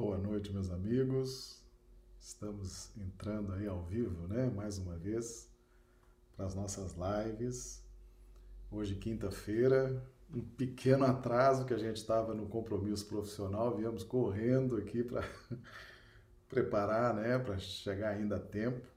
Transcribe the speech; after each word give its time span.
Boa 0.00 0.16
noite, 0.16 0.50
meus 0.50 0.70
amigos. 0.70 1.62
Estamos 2.18 2.90
entrando 2.96 3.52
aí 3.52 3.66
ao 3.66 3.82
vivo, 3.82 4.26
né? 4.28 4.46
Mais 4.46 4.78
uma 4.78 4.96
vez 4.96 5.46
para 6.34 6.46
as 6.46 6.54
nossas 6.54 6.96
lives. 6.96 7.84
Hoje, 8.70 8.94
quinta-feira, 8.94 10.02
um 10.34 10.40
pequeno 10.40 11.04
atraso 11.04 11.66
que 11.66 11.74
a 11.74 11.76
gente 11.76 11.98
estava 11.98 12.32
no 12.32 12.46
compromisso 12.46 13.06
profissional, 13.08 13.76
viemos 13.76 14.02
correndo 14.02 14.78
aqui 14.78 15.04
para 15.04 15.22
preparar, 16.48 17.12
né, 17.12 17.38
para 17.38 17.58
chegar 17.58 18.14
ainda 18.14 18.36
a 18.36 18.40
tempo. 18.40 18.88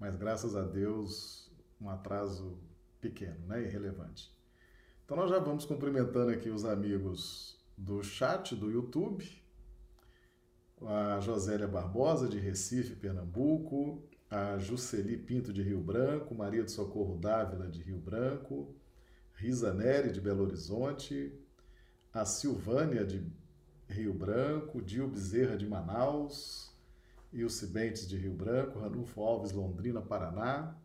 Mas 0.00 0.16
graças 0.16 0.56
a 0.56 0.62
Deus, 0.62 1.52
um 1.78 1.90
atraso 1.90 2.58
pequeno, 3.02 3.46
né, 3.48 3.62
irrelevante. 3.64 4.34
Então 5.04 5.14
nós 5.14 5.28
já 5.28 5.38
vamos 5.38 5.66
cumprimentando 5.66 6.30
aqui 6.30 6.48
os 6.48 6.64
amigos 6.64 7.62
do 7.76 8.02
chat 8.02 8.56
do 8.56 8.70
YouTube, 8.70 9.44
a 10.84 11.20
Josélia 11.20 11.66
Barbosa, 11.66 12.28
de 12.28 12.38
Recife, 12.38 12.94
Pernambuco, 12.96 14.02
a 14.30 14.58
Juceli 14.58 15.16
Pinto, 15.16 15.52
de 15.52 15.62
Rio 15.62 15.80
Branco, 15.80 16.34
Maria 16.34 16.62
do 16.64 16.70
Socorro 16.70 17.16
Dávila, 17.16 17.68
de 17.68 17.82
Rio 17.82 17.98
Branco, 17.98 18.74
Risa 19.34 19.72
Neri, 19.72 20.10
de 20.10 20.20
Belo 20.20 20.44
Horizonte, 20.44 21.32
a 22.12 22.24
Silvânia, 22.24 23.04
de 23.04 23.26
Rio 23.88 24.12
Branco, 24.12 24.82
Dil 24.82 25.08
Bezerra, 25.08 25.56
de 25.56 25.66
Manaus, 25.66 26.74
Ilse 27.32 27.66
Bentes, 27.66 28.06
de 28.06 28.16
Rio 28.16 28.34
Branco, 28.34 28.78
Ranulfo 28.78 29.22
Alves, 29.22 29.52
Londrina, 29.52 30.00
Paraná, 30.00 30.76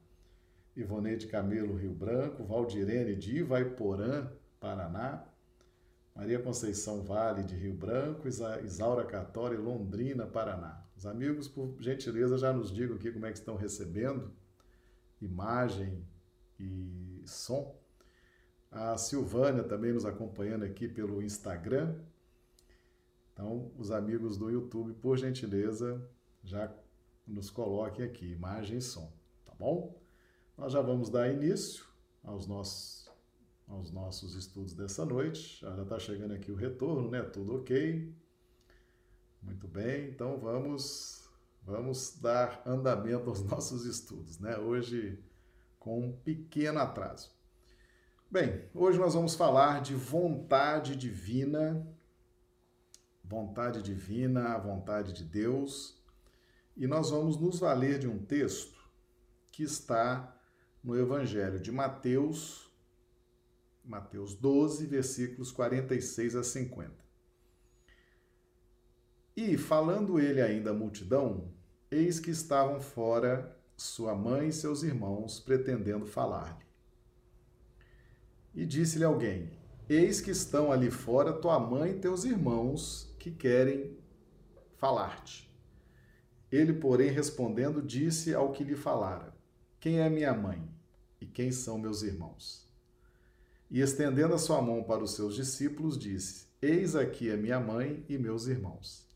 Ivoneide 0.75 1.27
Camelo, 1.27 1.75
Rio 1.75 1.93
Branco, 1.93 2.43
Valdirene, 2.43 3.15
de 3.15 3.37
Ivaiporã, 3.37 4.31
Paraná, 4.59 5.25
Maria 6.15 6.39
Conceição 6.39 7.01
Vale, 7.01 7.43
de 7.43 7.55
Rio 7.55 7.73
Branco, 7.73 8.27
Isaura 8.27 9.05
Catori, 9.05 9.57
Londrina, 9.57 10.27
Paraná. 10.27 10.85
Os 10.95 11.05
amigos, 11.05 11.47
por 11.47 11.75
gentileza, 11.79 12.37
já 12.37 12.53
nos 12.53 12.71
digam 12.71 12.95
aqui 12.95 13.11
como 13.11 13.25
é 13.25 13.31
que 13.31 13.37
estão 13.39 13.55
recebendo 13.55 14.31
imagem 15.21 16.05
e 16.59 17.23
som. 17.25 17.75
A 18.69 18.97
Silvânia 18.97 19.63
também 19.63 19.93
nos 19.93 20.05
acompanhando 20.05 20.63
aqui 20.63 20.87
pelo 20.87 21.21
Instagram. 21.21 21.95
Então, 23.33 23.71
os 23.77 23.91
amigos 23.91 24.37
do 24.37 24.49
YouTube, 24.49 24.93
por 24.93 25.17
gentileza, 25.17 26.07
já 26.43 26.71
nos 27.25 27.49
coloquem 27.49 28.05
aqui, 28.05 28.31
imagem 28.31 28.77
e 28.77 28.81
som, 28.81 29.11
tá 29.45 29.53
bom? 29.57 29.99
Nós 30.57 30.73
já 30.73 30.81
vamos 30.81 31.09
dar 31.09 31.33
início 31.33 31.85
aos 32.23 32.45
nossos 32.45 33.00
aos 33.71 33.91
nossos 33.91 34.35
estudos 34.35 34.73
dessa 34.73 35.05
noite. 35.05 35.61
Já 35.61 35.81
está 35.81 35.97
chegando 35.97 36.33
aqui 36.33 36.51
o 36.51 36.55
retorno, 36.55 37.09
né? 37.09 37.21
Tudo 37.21 37.55
ok. 37.55 38.13
Muito 39.41 39.67
bem, 39.67 40.09
então 40.09 40.37
vamos 40.37 41.29
vamos 41.63 42.17
dar 42.19 42.61
andamento 42.65 43.29
aos 43.29 43.41
nossos 43.43 43.85
estudos, 43.85 44.39
né? 44.39 44.57
Hoje 44.57 45.23
com 45.79 45.99
um 45.99 46.11
pequeno 46.11 46.79
atraso. 46.79 47.31
Bem, 48.29 48.69
hoje 48.73 48.99
nós 48.99 49.13
vamos 49.13 49.35
falar 49.35 49.81
de 49.81 49.95
vontade 49.95 50.95
divina, 50.95 51.85
vontade 53.23 53.81
divina, 53.81 54.53
a 54.53 54.57
vontade 54.57 55.11
de 55.11 55.23
Deus, 55.23 56.01
e 56.77 56.87
nós 56.87 57.09
vamos 57.09 57.37
nos 57.37 57.59
valer 57.59 57.99
de 57.99 58.07
um 58.07 58.23
texto 58.23 58.79
que 59.51 59.63
está 59.63 60.37
no 60.83 60.97
Evangelho 60.97 61.59
de 61.59 61.71
Mateus, 61.71 62.70
Mateus 63.83 64.35
12, 64.35 64.85
versículos 64.85 65.51
46 65.51 66.35
a 66.35 66.43
50. 66.43 66.91
E, 69.35 69.57
falando 69.57 70.19
ele 70.19 70.41
ainda 70.41 70.71
à 70.71 70.73
multidão, 70.73 71.51
eis 71.89 72.19
que 72.19 72.29
estavam 72.29 72.79
fora 72.79 73.57
sua 73.75 74.13
mãe 74.13 74.49
e 74.49 74.53
seus 74.53 74.83
irmãos, 74.83 75.39
pretendendo 75.39 76.05
falar-lhe. 76.05 76.65
E 78.53 78.65
disse-lhe 78.65 79.03
alguém: 79.03 79.49
Eis 79.89 80.21
que 80.21 80.31
estão 80.31 80.71
ali 80.71 80.91
fora 80.91 81.33
tua 81.33 81.59
mãe 81.59 81.91
e 81.91 81.99
teus 81.99 82.23
irmãos, 82.23 83.15
que 83.17 83.31
querem 83.31 83.97
falar-te. 84.77 85.49
Ele, 86.51 86.73
porém, 86.73 87.09
respondendo, 87.09 87.81
disse 87.81 88.33
ao 88.33 88.51
que 88.51 88.63
lhe 88.63 88.75
falara: 88.75 89.33
Quem 89.79 89.99
é 89.99 90.09
minha 90.09 90.33
mãe 90.33 90.61
e 91.19 91.25
quem 91.25 91.51
são 91.51 91.79
meus 91.79 92.03
irmãos? 92.03 92.70
E 93.71 93.79
estendendo 93.79 94.33
a 94.33 94.37
sua 94.37 94.61
mão 94.61 94.83
para 94.83 95.01
os 95.01 95.15
seus 95.15 95.33
discípulos, 95.33 95.97
disse: 95.97 96.45
Eis 96.61 96.93
aqui 96.93 97.31
a 97.31 97.37
minha 97.37 97.57
mãe 97.57 98.05
e 98.09 98.17
meus 98.17 98.45
irmãos. 98.45 99.07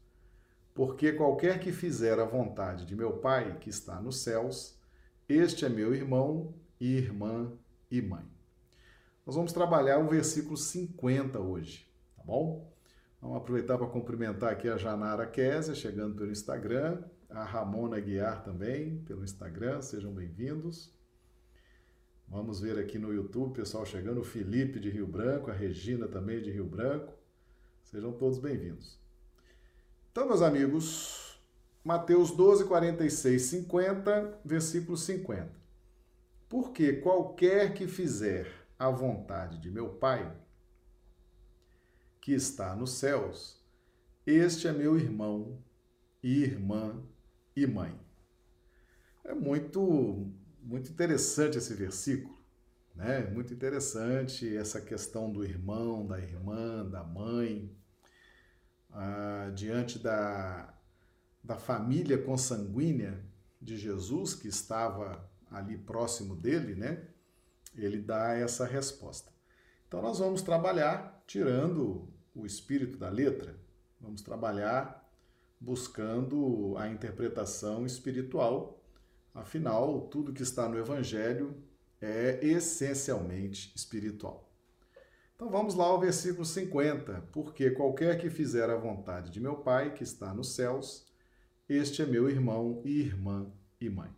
Porque 0.74 1.12
qualquer 1.12 1.60
que 1.60 1.74
fizer 1.74 2.18
a 2.20 2.26
vontade 2.26 2.86
de 2.86 2.96
meu 2.96 3.18
Pai 3.18 3.58
que 3.60 3.70
está 3.70 4.00
nos 4.00 4.24
céus, 4.24 4.80
este 5.28 5.66
é 5.66 5.70
meu 5.70 5.94
irmão 5.94 6.54
e 6.80 6.96
irmã 6.96 7.52
e 7.92 8.02
mãe. 8.02 8.24
Nós 9.26 9.36
vamos 9.36 9.52
trabalhar 9.52 9.98
o 9.98 10.08
versículo 10.08 10.56
50 10.56 11.38
hoje, 11.38 11.92
tá 12.16 12.24
bom? 12.24 12.74
Vamos 13.22 13.38
aproveitar 13.38 13.78
para 13.78 13.88
cumprimentar 13.88 14.54
aqui 14.54 14.70
a 14.70 14.78
Janara 14.78 15.28
Kézia, 15.28 15.76
chegando 15.76 16.16
pelo 16.16 16.32
Instagram, 16.32 17.04
a 17.30 17.44
Ramona 17.44 18.00
Guiar 18.00 18.42
também, 18.42 19.00
pelo 19.00 19.26
Instagram, 19.26 19.82
sejam 19.82 20.14
bem-vindos. 20.14 20.95
Vamos 22.28 22.60
ver 22.60 22.80
aqui 22.80 22.98
no 22.98 23.14
YouTube, 23.14 23.56
pessoal 23.56 23.86
chegando, 23.86 24.20
o 24.20 24.24
Felipe 24.24 24.80
de 24.80 24.90
Rio 24.90 25.06
Branco, 25.06 25.52
a 25.52 25.54
Regina 25.54 26.08
também 26.08 26.42
de 26.42 26.52
Rio 26.52 26.66
Branco. 26.66 27.14
Sejam 27.84 28.12
todos 28.12 28.40
bem-vindos. 28.40 29.00
Então, 30.12 30.28
meus 30.28 30.42
amigos, 30.42 31.40
Mateus 31.84 32.32
12, 32.32 32.66
46, 32.66 33.42
50, 33.42 34.40
versículo 34.44 34.98
50. 34.98 35.52
Porque 36.50 36.94
qualquer 36.94 37.74
que 37.74 37.88
fizer 37.88 38.52
a 38.78 38.90
vontade 38.90 39.60
de 39.60 39.70
meu 39.70 39.90
Pai, 39.90 40.36
que 42.20 42.34
está 42.34 42.76
nos 42.76 42.94
céus, 42.94 43.64
este 44.26 44.68
é 44.68 44.74
meu 44.74 44.98
irmão 44.98 45.60
e 46.24 46.42
irmã 46.42 47.04
e 47.56 47.68
mãe. 47.68 47.96
É 49.24 49.34
muito 49.34 50.28
muito 50.66 50.92
interessante 50.92 51.60
esse 51.60 51.74
versículo, 51.76 52.36
né? 52.96 53.22
Muito 53.30 53.54
interessante 53.54 54.56
essa 54.58 54.82
questão 54.82 55.32
do 55.32 55.44
irmão, 55.44 56.08
da 56.08 56.20
irmã, 56.20 56.84
da 56.84 57.04
mãe, 57.04 57.72
ah, 58.92 59.52
diante 59.54 60.00
da, 60.00 60.74
da 61.44 61.56
família 61.56 62.18
consanguínea 62.18 63.24
de 63.62 63.78
Jesus 63.78 64.34
que 64.34 64.48
estava 64.48 65.30
ali 65.52 65.78
próximo 65.78 66.36
dele, 66.36 66.74
né? 66.74 67.08
Ele 67.76 68.00
dá 68.00 68.34
essa 68.34 68.66
resposta. 68.66 69.32
Então 69.88 70.02
nós 70.02 70.18
vamos 70.18 70.42
trabalhar 70.42 71.24
tirando 71.28 72.12
o 72.34 72.46
espírito 72.46 72.98
da 72.98 73.10
letra, 73.10 73.56
vamos 74.02 74.24
trabalhar 74.24 75.04
buscando 75.60 76.76
a 76.78 76.88
interpretação 76.88 77.86
espiritual 77.86 78.75
Afinal, 79.36 80.08
tudo 80.08 80.32
que 80.32 80.42
está 80.42 80.70
no 80.70 80.78
Evangelho 80.78 81.62
é 82.02 82.40
essencialmente 82.42 83.74
espiritual. 83.76 84.50
Então 85.36 85.50
vamos 85.50 85.76
lá 85.76 85.84
ao 85.84 86.00
versículo 86.00 86.46
50. 86.46 87.28
Porque 87.34 87.70
qualquer 87.72 88.18
que 88.18 88.30
fizer 88.30 88.70
a 88.70 88.78
vontade 88.78 89.30
de 89.30 89.42
meu 89.42 89.58
Pai, 89.58 89.94
que 89.94 90.04
está 90.04 90.34
nos 90.34 90.56
céus, 90.56 91.06
este 91.68 92.02
é 92.02 92.06
meu 92.06 92.30
irmão 92.30 92.82
e 92.86 93.02
irmã 93.02 93.52
e 93.82 93.90
mãe. 93.90 94.10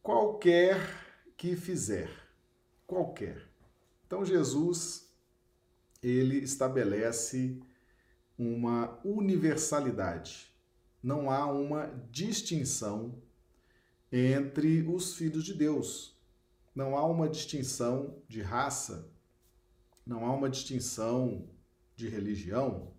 Qualquer 0.00 0.78
que 1.36 1.56
fizer, 1.56 2.08
qualquer. 2.86 3.42
Então 4.06 4.24
Jesus 4.24 5.12
ele 6.00 6.36
estabelece 6.38 7.60
uma 8.38 9.00
universalidade 9.04 10.51
não 11.02 11.30
há 11.30 11.46
uma 11.46 11.86
distinção 12.10 13.20
entre 14.10 14.82
os 14.82 15.16
filhos 15.16 15.44
de 15.44 15.52
Deus. 15.52 16.16
Não 16.74 16.96
há 16.96 17.04
uma 17.04 17.28
distinção 17.28 18.22
de 18.28 18.40
raça, 18.40 19.10
não 20.06 20.24
há 20.24 20.32
uma 20.32 20.48
distinção 20.48 21.48
de 21.96 22.08
religião, 22.08 22.92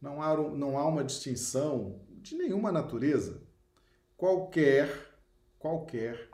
não 0.00 0.22
há, 0.22 0.36
não 0.36 0.78
há 0.78 0.86
uma 0.86 1.02
distinção 1.02 2.00
de 2.08 2.36
nenhuma 2.36 2.70
natureza. 2.70 3.42
Qualquer, 4.16 5.18
qualquer, 5.58 6.28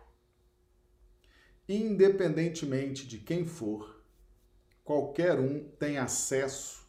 independentemente 1.69 3.07
de 3.07 3.19
quem 3.19 3.47
for, 3.47 4.03
qualquer 4.85 5.39
um 5.39 5.65
tem 5.79 5.99
acesso 5.99 6.87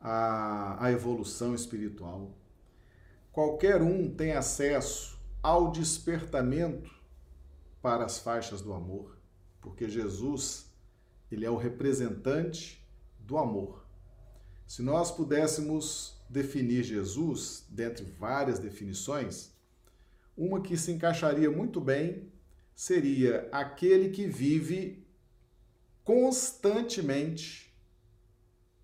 à, 0.00 0.84
à 0.84 0.92
evolução 0.92 1.54
espiritual 1.54 2.32
qualquer 3.34 3.82
um 3.82 4.08
tem 4.08 4.30
acesso 4.32 5.18
ao 5.42 5.72
despertamento 5.72 6.88
para 7.82 8.04
as 8.04 8.20
faixas 8.20 8.62
do 8.62 8.72
amor, 8.72 9.18
porque 9.60 9.88
Jesus, 9.88 10.72
ele 11.30 11.44
é 11.44 11.50
o 11.50 11.56
representante 11.56 12.80
do 13.18 13.36
amor. 13.36 13.84
Se 14.68 14.82
nós 14.82 15.10
pudéssemos 15.10 16.16
definir 16.30 16.84
Jesus, 16.84 17.66
dentre 17.68 18.04
várias 18.04 18.60
definições, 18.60 19.52
uma 20.36 20.60
que 20.60 20.76
se 20.76 20.92
encaixaria 20.92 21.50
muito 21.50 21.80
bem 21.80 22.32
seria 22.72 23.48
aquele 23.50 24.10
que 24.10 24.28
vive 24.28 25.04
constantemente 26.04 27.74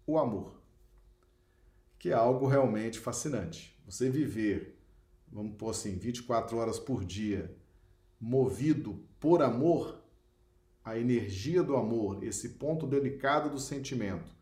o 0.04 0.18
amor, 0.18 0.60
que 2.00 2.10
é 2.10 2.14
algo 2.14 2.48
realmente 2.48 2.98
fascinante. 2.98 3.79
Você 3.90 4.08
viver, 4.08 4.78
vamos 5.32 5.56
pôr 5.56 5.70
assim, 5.70 5.98
24 5.98 6.56
horas 6.56 6.78
por 6.78 7.04
dia, 7.04 7.52
movido 8.20 9.04
por 9.18 9.42
amor, 9.42 10.00
a 10.84 10.96
energia 10.96 11.60
do 11.60 11.74
amor, 11.74 12.22
esse 12.22 12.50
ponto 12.50 12.86
delicado 12.86 13.50
do 13.50 13.58
sentimento, 13.58 14.32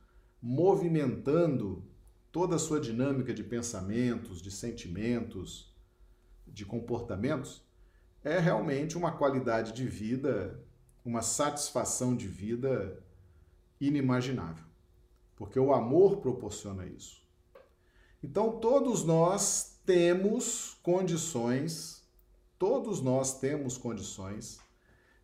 movimentando 0.43 1.83
toda 2.31 2.57
a 2.57 2.59
sua 2.59 2.79
dinâmica 2.79 3.33
de 3.33 3.43
pensamentos, 3.43 4.43
de 4.43 4.51
sentimentos, 4.51 5.75
de 6.47 6.67
comportamentos, 6.67 7.67
é 8.23 8.39
realmente 8.39 8.99
uma 8.99 9.13
qualidade 9.13 9.73
de 9.73 9.87
vida, 9.87 10.63
uma 11.03 11.23
satisfação 11.23 12.15
de 12.15 12.29
vida 12.29 13.03
inimaginável. 13.81 14.67
Porque 15.35 15.59
o 15.59 15.73
amor 15.73 16.19
proporciona 16.19 16.85
isso. 16.85 17.27
Então, 18.23 18.59
todos 18.59 19.05
nós 19.05 19.79
temos 19.87 20.77
condições, 20.83 22.03
todos 22.59 23.01
nós 23.01 23.39
temos 23.39 23.79
condições 23.79 24.59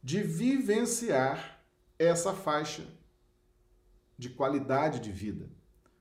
de 0.03 0.23
vivenciar 0.23 1.65
essa 1.99 2.33
faixa 2.33 2.87
de 4.17 4.31
qualidade 4.31 5.01
de 5.01 5.11
vida. 5.11 5.49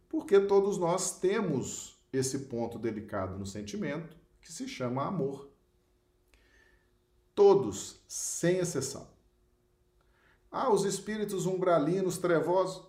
Porque 0.07 0.39
todos 0.39 0.77
nós 0.77 1.19
temos 1.19 1.97
esse 2.11 2.39
ponto 2.39 2.77
delicado 2.77 3.37
no 3.39 3.45
sentimento 3.45 4.15
que 4.39 4.51
se 4.51 4.67
chama 4.67 5.05
amor. 5.05 5.49
Todos, 7.33 7.99
sem 8.07 8.57
exceção. 8.57 9.07
Ah, 10.51 10.71
os 10.71 10.85
espíritos 10.85 11.47
umbralinos, 11.47 12.19
trevosos, 12.19 12.85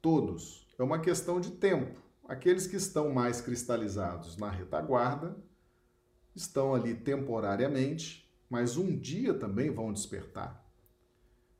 todos. 0.00 0.64
É 0.78 0.82
uma 0.82 1.00
questão 1.00 1.40
de 1.40 1.50
tempo. 1.50 2.00
Aqueles 2.30 2.64
que 2.68 2.76
estão 2.76 3.10
mais 3.10 3.40
cristalizados 3.40 4.36
na 4.36 4.48
retaguarda 4.48 5.36
estão 6.32 6.72
ali 6.72 6.94
temporariamente, 6.94 8.32
mas 8.48 8.76
um 8.76 8.96
dia 8.96 9.34
também 9.34 9.68
vão 9.68 9.92
despertar. 9.92 10.64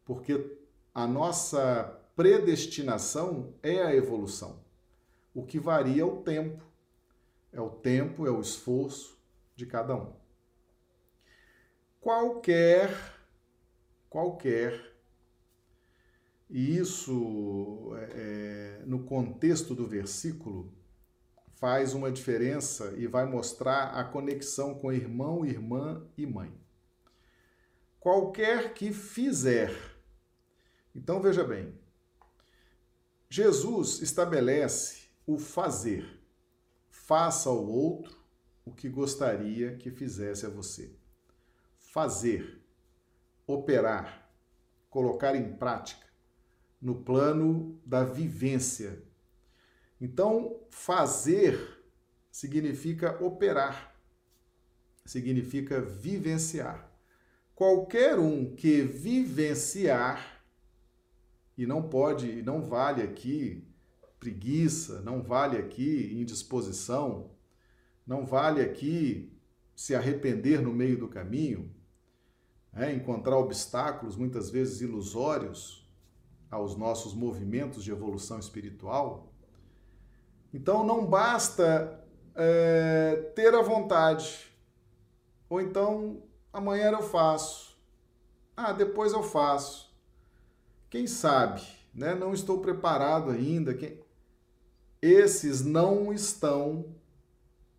Porque 0.05 0.57
a 0.95 1.09
nossa 1.09 2.01
predestinação 2.15 3.53
é 3.65 3.83
a 3.83 3.93
evolução. 3.93 4.61
O 5.35 5.45
que 5.45 5.59
varia 5.59 6.03
é 6.03 6.05
o 6.05 6.19
tempo. 6.19 6.65
É 7.53 7.61
o 7.61 7.71
tempo, 7.71 8.25
é 8.25 8.31
o 8.31 8.41
esforço 8.41 9.19
de 9.57 9.67
cada 9.67 9.97
um. 9.97 10.13
Qualquer, 12.01 12.97
qualquer, 14.09 14.90
e 16.51 16.77
isso 16.77 17.93
é, 18.13 18.83
no 18.85 19.05
contexto 19.05 19.75
do 19.75 19.87
versículo 19.87 20.73
faz 21.55 21.95
uma 21.95 22.11
diferença 22.11 22.93
e 22.97 23.07
vai 23.07 23.25
mostrar 23.25 23.91
a 23.91 24.03
conexão 24.03 24.75
com 24.75 24.91
irmão, 24.91 25.45
irmã 25.47 26.05
e 26.17 26.27
mãe. 26.27 26.53
Qualquer 28.01 28.75
que 28.75 28.93
fizer. 28.93 29.73
Então 30.95 31.21
veja 31.21 31.45
bem, 31.45 31.73
Jesus 33.29 34.01
estabelece 34.01 35.11
o 35.27 35.39
fazer. 35.39 36.19
Faça 36.89 37.49
ao 37.49 37.65
outro 37.65 38.19
o 38.65 38.73
que 38.73 38.89
gostaria 38.89 39.77
que 39.77 39.91
fizesse 39.91 40.47
a 40.47 40.49
você. 40.49 40.91
Fazer, 41.79 42.61
operar, 43.47 44.29
colocar 44.89 45.37
em 45.37 45.53
prática, 45.57 46.10
no 46.81 46.95
plano 46.95 47.79
da 47.85 48.03
vivência. 48.05 49.03
Então, 50.01 50.61
fazer 50.71 51.79
significa 52.31 53.23
operar, 53.23 53.95
significa 55.05 55.81
vivenciar. 55.81 56.91
Qualquer 57.55 58.19
um 58.19 58.55
que 58.55 58.81
vivenciar, 58.83 60.43
e 61.59 61.67
não 61.67 61.83
pode, 61.83 62.43
não 62.43 62.63
vale 62.63 63.03
aqui 63.03 63.67
preguiça, 64.19 65.03
não 65.03 65.23
vale 65.23 65.59
aqui 65.59 66.15
indisposição, 66.15 67.31
não 68.07 68.25
vale 68.25 68.63
aqui 68.63 69.31
se 69.75 69.95
arrepender 69.95 70.63
no 70.63 70.73
meio 70.73 70.99
do 70.99 71.09
caminho, 71.09 71.75
é, 72.73 72.93
encontrar 72.93 73.37
obstáculos 73.37 74.17
muitas 74.17 74.49
vezes 74.49 74.81
ilusórios 74.81 75.80
aos 76.51 76.77
nossos 76.77 77.15
movimentos 77.15 77.85
de 77.85 77.91
evolução 77.91 78.39
espiritual. 78.39 79.33
Então 80.53 80.85
não 80.85 81.07
basta 81.07 82.05
é, 82.35 83.33
ter 83.35 83.55
a 83.55 83.63
vontade, 83.63 84.51
ou 85.49 85.61
então 85.61 86.23
amanhã 86.53 86.91
eu 86.91 87.03
faço, 87.03 87.71
ah, 88.57 88.73
depois 88.73 89.13
eu 89.13 89.23
faço. 89.23 89.91
Quem 90.91 91.07
sabe, 91.07 91.63
né? 91.95 92.15
Não 92.15 92.35
estou 92.35 92.61
preparado 92.61 93.31
ainda. 93.31 93.73
Quem... 93.73 93.99
Esses 95.01 95.65
não 95.65 96.13
estão 96.13 96.95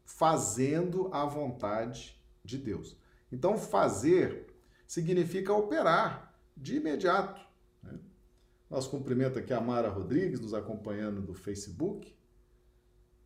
fazendo 0.03 1.09
a 1.13 1.25
vontade 1.25 2.19
de 2.43 2.57
Deus. 2.57 2.97
Então, 3.31 3.57
fazer 3.57 4.47
significa 4.87 5.53
operar 5.53 6.33
de 6.57 6.77
imediato. 6.77 7.41
Nós 8.71 8.87
cumprimento 8.87 9.37
aqui 9.37 9.51
a 9.51 9.59
Mara 9.59 9.89
Rodrigues, 9.89 10.39
nos 10.39 10.53
acompanhando 10.53 11.21
do 11.21 11.33
Facebook. 11.33 12.15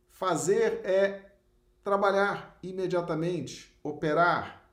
Fazer 0.10 0.84
é 0.84 1.38
trabalhar 1.84 2.58
imediatamente, 2.64 3.78
operar, 3.84 4.68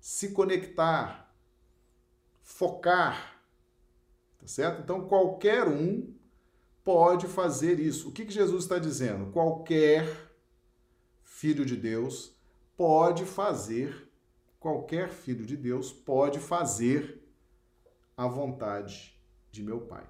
se 0.00 0.32
conectar, 0.32 1.32
focar. 2.42 3.40
Tá 4.40 4.48
certo? 4.48 4.82
Então, 4.82 5.06
qualquer 5.06 5.68
um 5.68 6.12
pode 6.82 7.28
fazer 7.28 7.78
isso. 7.78 8.08
O 8.08 8.12
que, 8.12 8.24
que 8.24 8.32
Jesus 8.32 8.64
está 8.64 8.76
dizendo? 8.76 9.30
Qualquer 9.30 10.32
filho 11.22 11.64
de 11.64 11.76
Deus, 11.76 12.36
pode 12.76 13.24
fazer, 13.24 14.10
qualquer 14.58 15.10
filho 15.10 15.46
de 15.46 15.56
Deus 15.56 15.92
pode 15.92 16.40
fazer 16.40 17.22
a 18.16 18.26
vontade 18.26 19.17
de 19.50 19.62
meu 19.62 19.80
Pai. 19.80 20.06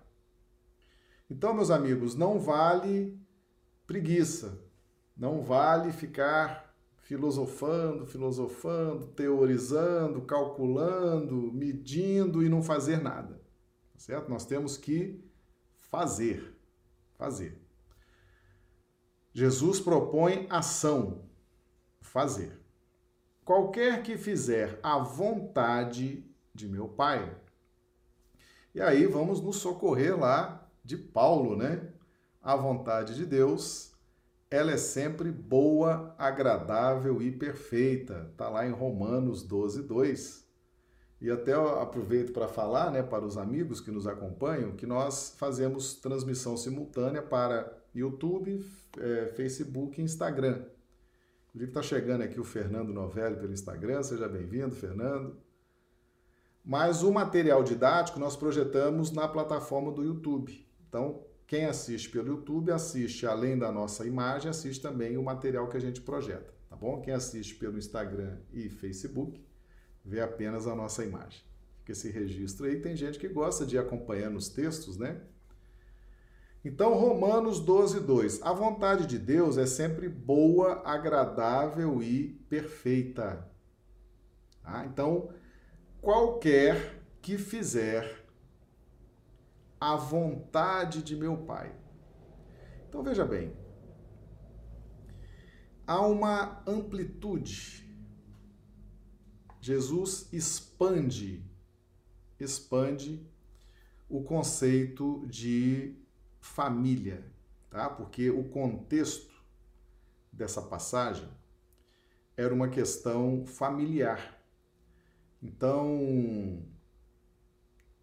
Então, 1.30 1.52
meus 1.52 1.70
amigos, 1.70 2.14
não 2.14 2.38
vale 2.38 3.18
preguiça, 3.86 4.58
não 5.16 5.42
vale 5.42 5.92
ficar 5.92 6.74
filosofando, 7.08 8.06
filosofando, 8.06 9.06
teorizando, 9.08 10.22
calculando, 10.22 11.50
medindo 11.52 12.42
e 12.42 12.48
não 12.48 12.62
fazer 12.62 13.02
nada. 13.02 13.34
Tá 13.92 13.98
certo? 13.98 14.28
Nós 14.28 14.44
temos 14.44 14.76
que 14.76 15.22
fazer, 15.74 16.54
fazer. 17.16 17.58
Jesus 19.32 19.80
propõe 19.80 20.46
ação, 20.50 21.22
fazer. 22.00 22.58
Qualquer 23.44 24.02
que 24.02 24.18
fizer 24.18 24.78
a 24.82 24.98
vontade 24.98 26.24
de 26.54 26.68
meu 26.68 26.88
Pai. 26.88 27.34
E 28.78 28.80
aí 28.80 29.06
vamos 29.06 29.40
nos 29.40 29.56
socorrer 29.56 30.16
lá 30.16 30.70
de 30.84 30.96
Paulo, 30.96 31.56
né? 31.56 31.88
A 32.40 32.54
vontade 32.54 33.16
de 33.16 33.26
Deus, 33.26 33.90
ela 34.48 34.70
é 34.70 34.76
sempre 34.76 35.32
boa, 35.32 36.14
agradável 36.16 37.20
e 37.20 37.32
perfeita. 37.32 38.32
Tá 38.36 38.48
lá 38.48 38.64
em 38.64 38.70
Romanos 38.70 39.42
12, 39.42 39.82
2. 39.82 40.48
E 41.20 41.28
até 41.28 41.54
aproveito 41.54 42.32
para 42.32 42.46
falar, 42.46 42.92
né, 42.92 43.02
para 43.02 43.24
os 43.24 43.36
amigos 43.36 43.80
que 43.80 43.90
nos 43.90 44.06
acompanham, 44.06 44.76
que 44.76 44.86
nós 44.86 45.34
fazemos 45.36 45.94
transmissão 45.94 46.56
simultânea 46.56 47.20
para 47.20 47.76
YouTube, 47.92 48.64
é, 48.96 49.26
Facebook 49.34 50.00
e 50.00 50.04
Instagram. 50.04 50.62
Inclusive 51.48 51.70
está 51.72 51.82
chegando 51.82 52.22
aqui 52.22 52.38
o 52.38 52.44
Fernando 52.44 52.92
Novelli 52.92 53.34
pelo 53.34 53.52
Instagram, 53.52 54.04
seja 54.04 54.28
bem-vindo, 54.28 54.76
Fernando. 54.76 55.36
Mas 56.68 57.02
o 57.02 57.10
material 57.10 57.64
didático 57.64 58.20
nós 58.20 58.36
projetamos 58.36 59.10
na 59.10 59.26
plataforma 59.26 59.90
do 59.90 60.04
YouTube. 60.04 60.68
Então, 60.86 61.24
quem 61.46 61.64
assiste 61.64 62.10
pelo 62.10 62.28
YouTube 62.28 62.70
assiste, 62.70 63.26
além 63.26 63.58
da 63.58 63.72
nossa 63.72 64.06
imagem, 64.06 64.50
assiste 64.50 64.82
também 64.82 65.16
o 65.16 65.22
material 65.22 65.66
que 65.70 65.78
a 65.78 65.80
gente 65.80 66.02
projeta, 66.02 66.52
tá 66.68 66.76
bom? 66.76 67.00
Quem 67.00 67.14
assiste 67.14 67.54
pelo 67.54 67.78
Instagram 67.78 68.36
e 68.52 68.68
Facebook 68.68 69.42
vê 70.04 70.20
apenas 70.20 70.66
a 70.66 70.74
nossa 70.74 71.02
imagem. 71.02 71.40
Fica 71.78 71.92
esse 71.92 72.10
registro 72.10 72.66
aí. 72.66 72.78
Tem 72.78 72.94
gente 72.94 73.18
que 73.18 73.28
gosta 73.28 73.64
de 73.64 73.76
ir 73.76 73.78
acompanhando 73.78 74.36
os 74.36 74.50
textos, 74.50 74.98
né? 74.98 75.22
Então, 76.62 76.92
Romanos 76.92 77.60
12, 77.60 78.00
2. 78.00 78.42
A 78.42 78.52
vontade 78.52 79.06
de 79.06 79.18
Deus 79.18 79.56
é 79.56 79.64
sempre 79.64 80.06
boa, 80.06 80.82
agradável 80.84 82.02
e 82.02 82.38
perfeita. 82.50 83.48
Tá? 84.62 84.84
Então, 84.84 85.30
qualquer 86.00 87.02
que 87.20 87.36
fizer 87.36 88.24
a 89.80 89.94
vontade 89.96 91.02
de 91.02 91.16
meu 91.16 91.36
Pai. 91.36 91.74
Então, 92.88 93.02
veja 93.02 93.24
bem, 93.24 93.54
há 95.86 96.00
uma 96.00 96.62
amplitude. 96.66 97.86
Jesus 99.60 100.28
expande, 100.32 101.44
expande 102.40 103.26
o 104.08 104.22
conceito 104.22 105.26
de 105.26 105.94
família, 106.40 107.30
tá? 107.68 107.90
Porque 107.90 108.30
o 108.30 108.44
contexto 108.44 109.34
dessa 110.32 110.62
passagem 110.62 111.28
era 112.36 112.54
uma 112.54 112.68
questão 112.68 113.44
familiar. 113.44 114.37
Então, 115.42 116.62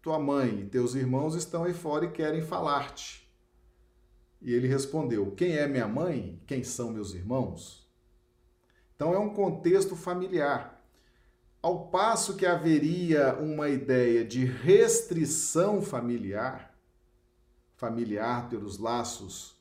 tua 0.00 0.18
mãe 0.18 0.60
e 0.60 0.66
teus 0.66 0.94
irmãos 0.94 1.34
estão 1.34 1.64
aí 1.64 1.74
fora 1.74 2.06
e 2.06 2.10
querem 2.10 2.42
falar-te. 2.42 3.26
E 4.40 4.52
ele 4.52 4.68
respondeu: 4.68 5.32
Quem 5.32 5.56
é 5.56 5.66
minha 5.66 5.88
mãe? 5.88 6.40
Quem 6.46 6.62
são 6.62 6.90
meus 6.90 7.12
irmãos? 7.14 7.86
Então 8.94 9.12
é 9.12 9.18
um 9.18 9.34
contexto 9.34 9.94
familiar. 9.94 10.82
Ao 11.60 11.88
passo 11.88 12.36
que 12.36 12.46
haveria 12.46 13.34
uma 13.34 13.68
ideia 13.68 14.24
de 14.24 14.44
restrição 14.44 15.82
familiar, 15.82 16.74
familiar 17.74 18.48
pelos 18.48 18.78
laços 18.78 19.56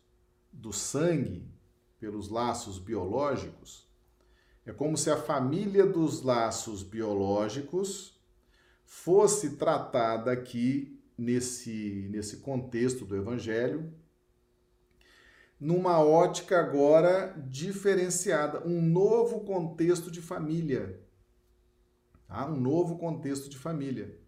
do 0.51 0.72
sangue, 0.72 1.46
pelos 2.00 2.29
laços 2.29 2.77
biológicos, 2.77 3.85
é 4.66 4.74
como 4.74 4.98
se 4.98 5.12
a 5.12 5.18
família 5.18 5.86
dos 5.86 6.24
laços 6.24 6.82
biológicos 6.82 8.20
fosse 8.84 9.58
tratada 9.58 10.32
aqui 10.32 11.00
nesse, 11.18 12.08
nesse 12.10 12.38
contexto 12.38 13.06
do 13.06 13.16
Evangelho, 13.16 13.94
numa 15.60 16.00
ótica 16.00 16.60
agora 16.60 17.34
diferenciada, 17.48 18.66
um 18.68 18.82
novo 18.82 19.42
contexto 19.42 20.12
de 20.12 20.22
família. 20.22 21.00
Tá? 22.28 22.50
Um 22.50 22.60
novo 22.60 22.98
contexto 22.98 23.50
de 23.50 23.58
família. 23.58 24.20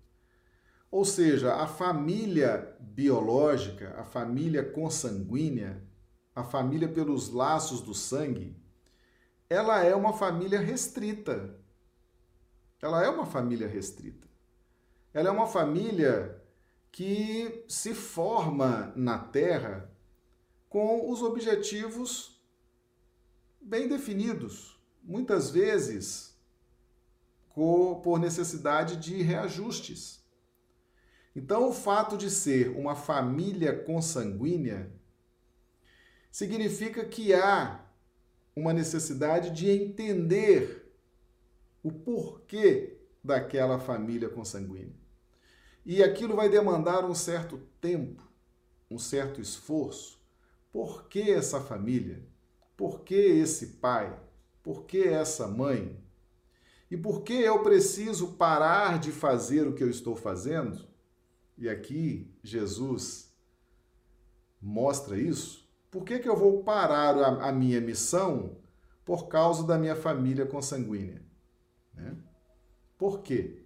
Ou 0.89 1.03
seja, 1.03 1.55
a 1.55 1.67
família 1.67 2.75
biológica, 2.79 3.93
a 3.97 4.05
família 4.05 4.63
consanguínea, 4.63 5.83
a 6.33 6.43
família 6.43 6.87
pelos 6.87 7.29
laços 7.29 7.81
do 7.81 7.93
sangue, 7.93 8.55
ela 9.49 9.83
é 9.83 9.95
uma 9.95 10.13
família 10.13 10.59
restrita. 10.59 11.55
Ela 12.81 13.03
é 13.03 13.09
uma 13.09 13.25
família 13.25 13.67
restrita. 13.67 14.27
Ela 15.13 15.29
é 15.29 15.31
uma 15.31 15.47
família 15.47 16.41
que 16.91 17.63
se 17.67 17.93
forma 17.93 18.91
na 18.95 19.17
Terra 19.17 19.89
com 20.69 21.09
os 21.09 21.21
objetivos 21.21 22.41
bem 23.61 23.87
definidos, 23.87 24.79
muitas 25.03 25.49
vezes 25.49 26.37
por 27.53 28.19
necessidade 28.19 28.97
de 28.97 29.23
reajustes. 29.23 30.23
Então, 31.35 31.69
o 31.69 31.73
fato 31.73 32.17
de 32.17 32.29
ser 32.29 32.69
uma 32.69 32.95
família 32.95 33.75
consanguínea 33.83 34.91
significa 36.31 37.03
que 37.05 37.33
há 37.33 37.86
uma 38.57 38.73
necessidade 38.73 39.51
de 39.51 39.69
entender 39.69 40.91
o 41.83 41.91
porquê 41.91 42.97
daquela 43.23 43.77
família 43.77 44.27
consanguínea. 44.29 44.95
E 45.85 46.01
aquilo 46.01 46.35
vai 46.35 46.49
demandar 46.49 47.05
um 47.05 47.13
certo 47.13 47.59
tempo, 47.79 48.23
um 48.89 48.97
certo 48.97 49.39
esforço. 49.39 50.19
Por 50.71 51.07
que 51.07 51.29
essa 51.29 51.61
família? 51.61 52.25
Por 52.75 53.01
que 53.01 53.13
esse 53.13 53.67
pai? 53.77 54.19
Por 54.63 54.85
que 54.85 55.03
essa 55.03 55.47
mãe? 55.47 55.95
E 56.89 56.97
por 56.97 57.21
que 57.21 57.33
eu 57.33 57.61
preciso 57.61 58.33
parar 58.33 58.97
de 58.97 59.11
fazer 59.11 59.67
o 59.67 59.73
que 59.73 59.83
eu 59.83 59.89
estou 59.89 60.15
fazendo? 60.15 60.87
E 61.55 61.69
aqui 61.69 62.33
Jesus 62.41 63.31
mostra 64.59 65.15
isso. 65.15 65.66
Por 65.97 66.05
que, 66.05 66.19
que 66.19 66.29
eu 66.29 66.37
vou 66.37 66.61
parar 66.61 67.17
a, 67.17 67.49
a 67.49 67.51
minha 67.51 67.81
missão 67.81 68.55
por 69.03 69.27
causa 69.27 69.65
da 69.65 69.79
minha 69.79 69.95
família 69.95 70.45
consanguínea? 70.45 71.23
Né? 71.91 72.15
Por 72.99 73.23
quê? 73.23 73.63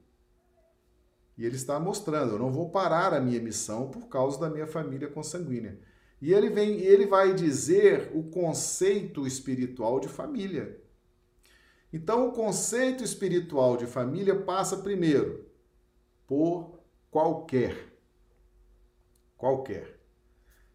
E 1.38 1.46
ele 1.46 1.58
está 1.58 1.78
mostrando, 1.78 2.32
eu 2.32 2.40
não 2.40 2.50
vou 2.50 2.70
parar 2.70 3.14
a 3.14 3.20
minha 3.20 3.42
missão 3.42 3.90
por 3.90 4.08
causa 4.08 4.40
da 4.40 4.50
minha 4.50 4.66
família 4.66 5.10
consanguínea. 5.10 5.78
E 6.22 6.34
ele 6.34 6.50
vem, 6.50 6.80
ele 6.80 7.06
vai 7.06 7.34
dizer 7.34 8.10
o 8.14 8.24
conceito 8.24 9.28
espiritual 9.28 10.00
de 10.00 10.08
família. 10.08 10.82
Então, 11.92 12.30
o 12.30 12.32
conceito 12.32 13.04
espiritual 13.04 13.76
de 13.76 13.88
família 13.88 14.40
passa 14.40 14.78
primeiro 14.78 15.52
por 16.26 16.80
qualquer. 17.10 17.76
Qualquer. 19.36 20.01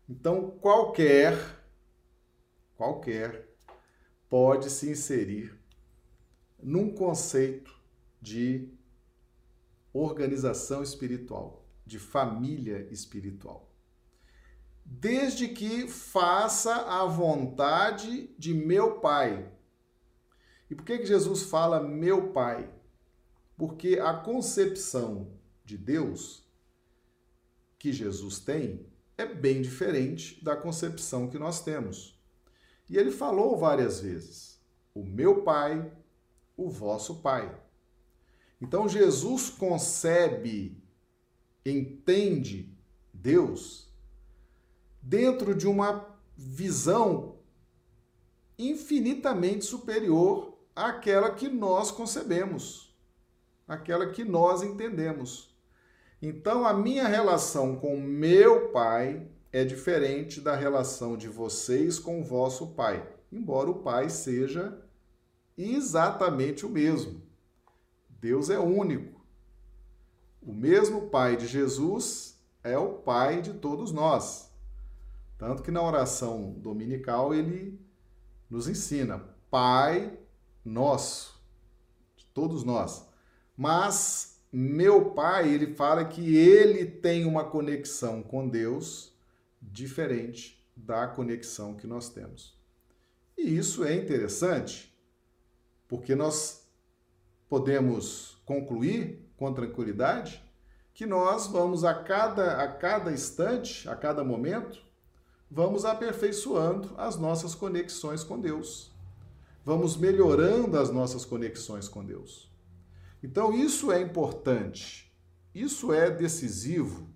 Então, 0.09 0.51
qualquer, 0.61 1.37
qualquer 2.77 3.49
pode 4.29 4.71
se 4.71 4.91
inserir 4.91 5.59
num 6.63 6.95
conceito 6.95 7.75
de 8.21 8.73
organização 9.93 10.83
espiritual, 10.83 11.65
de 11.85 11.99
família 11.99 12.89
espiritual. 12.91 13.71
Desde 14.85 15.49
que 15.49 15.89
faça 15.89 16.73
a 16.75 17.05
vontade 17.07 18.29
de 18.39 18.55
meu 18.55 19.01
Pai. 19.01 19.53
E 20.71 20.75
por 20.75 20.85
que, 20.85 20.99
que 20.99 21.07
Jesus 21.07 21.43
fala 21.43 21.81
meu 21.81 22.33
Pai? 22.33 22.73
Porque 23.57 23.99
a 23.99 24.15
concepção 24.15 25.33
de 25.65 25.77
Deus 25.77 26.47
que 27.79 27.93
Jesus 27.93 28.39
tem 28.39 28.87
é 29.19 29.25
bem 29.27 29.63
diferente 29.63 30.43
da 30.45 30.57
concepção 30.57 31.29
que 31.29 31.39
nós 31.39 31.63
temos. 31.63 32.21
E 32.89 32.97
ele 32.97 33.11
falou 33.11 33.57
várias 33.57 34.01
vezes: 34.01 34.61
o 34.95 35.05
meu 35.05 35.43
Pai, 35.43 35.91
o 36.57 36.69
vosso 36.71 37.17
Pai. 37.17 37.61
Então 38.61 38.89
Jesus 38.89 39.51
concebe, 39.51 40.83
entende 41.65 42.75
Deus 43.13 43.93
dentro 45.03 45.55
de 45.55 45.67
uma 45.67 46.17
visão 46.37 47.39
infinitamente 48.59 49.65
superior 49.65 50.59
àquela 50.75 51.31
que 51.31 51.49
nós 51.49 51.91
concebemos, 51.91 52.95
àquela 53.69 54.11
que 54.11 54.25
nós 54.25 54.63
entendemos. 54.63 55.56
Então, 56.21 56.67
a 56.67 56.73
minha 56.73 57.07
relação 57.07 57.77
com 57.77 57.97
meu 58.01 58.71
pai 58.71 59.29
é 59.53 59.65
diferente 59.65 60.41
da 60.41 60.55
relação 60.55 61.17
de 61.17 61.29
vocês 61.29 61.99
com 61.99 62.21
o 62.21 62.25
vosso 62.25 62.69
pai, 62.69 63.07
embora 63.31 63.71
o 63.71 63.83
pai 63.83 64.09
seja 64.09 64.83
exatamente 65.57 66.65
o 66.65 66.69
mesmo. 66.69 67.23
Deus 68.09 68.51
é 68.51 68.59
único. 68.59 69.25
O 70.43 70.53
mesmo 70.53 71.09
pai 71.09 71.37
de 71.37 71.47
Jesus 71.47 72.39
é 72.63 72.77
o 72.79 72.95
pai 72.95 73.43
de 73.43 73.55
todos 73.55 73.93
nós. 73.93 74.51
Tanto 75.39 75.63
que 75.63 75.71
na 75.71 75.83
oração 75.83 76.53
dominical 76.59 77.35
ele 77.35 77.79
nos 78.49 78.69
ensina: 78.69 79.23
Pai 79.51 80.19
nosso, 80.65 81.41
de 82.17 82.27
todos 82.27 82.65
nós. 82.65 83.07
Mas 83.57 84.36
meu 84.53 85.11
pai, 85.11 85.53
ele 85.53 85.75
fala 85.75 86.05
que 86.05 86.37
ele 86.37 86.87
tem 86.87 87.25
uma 87.25 87.45
conexão 87.45 88.23
com 88.23 88.49
Deus 88.49 89.13
diferente 89.61 90.65
da 90.77 91.07
conexão 91.07 91.75
que 91.75 91.87
nós 91.87 92.09
temos. 92.09 92.57
E 93.37 93.57
isso 93.57 93.85
é 93.85 93.95
interessante, 93.95 94.97
porque 95.89 96.15
nós 96.15 96.67
podemos 97.49 98.39
concluir 98.45 99.27
com 99.37 99.53
tranquilidade 99.53 100.43
que 100.95 101.05
nós 101.05 101.47
vamos 101.47 101.85
a 101.85 101.93
cada, 101.93 102.63
a 102.63 102.69
cada 102.69 103.13
instante, 103.13 103.87
a 103.87 103.95
cada 103.95 104.25
momento, 104.25 104.81
vamos 105.51 105.85
aperfeiçoando 105.85 106.95
as 106.97 107.19
nossas 107.19 107.55
conexões 107.55 108.25
com 108.25 108.41
Deus. 108.41 108.91
Vamos 109.63 109.97
melhorando 109.97 110.79
as 110.79 110.91
nossas 110.91 111.25
conexões 111.25 111.87
com 111.87 112.03
Deus. 112.03 112.46
Então, 113.27 113.53
isso 113.53 113.91
é 113.91 114.01
importante, 114.01 115.13
isso 115.53 115.93
é 115.93 116.09
decisivo, 116.09 117.13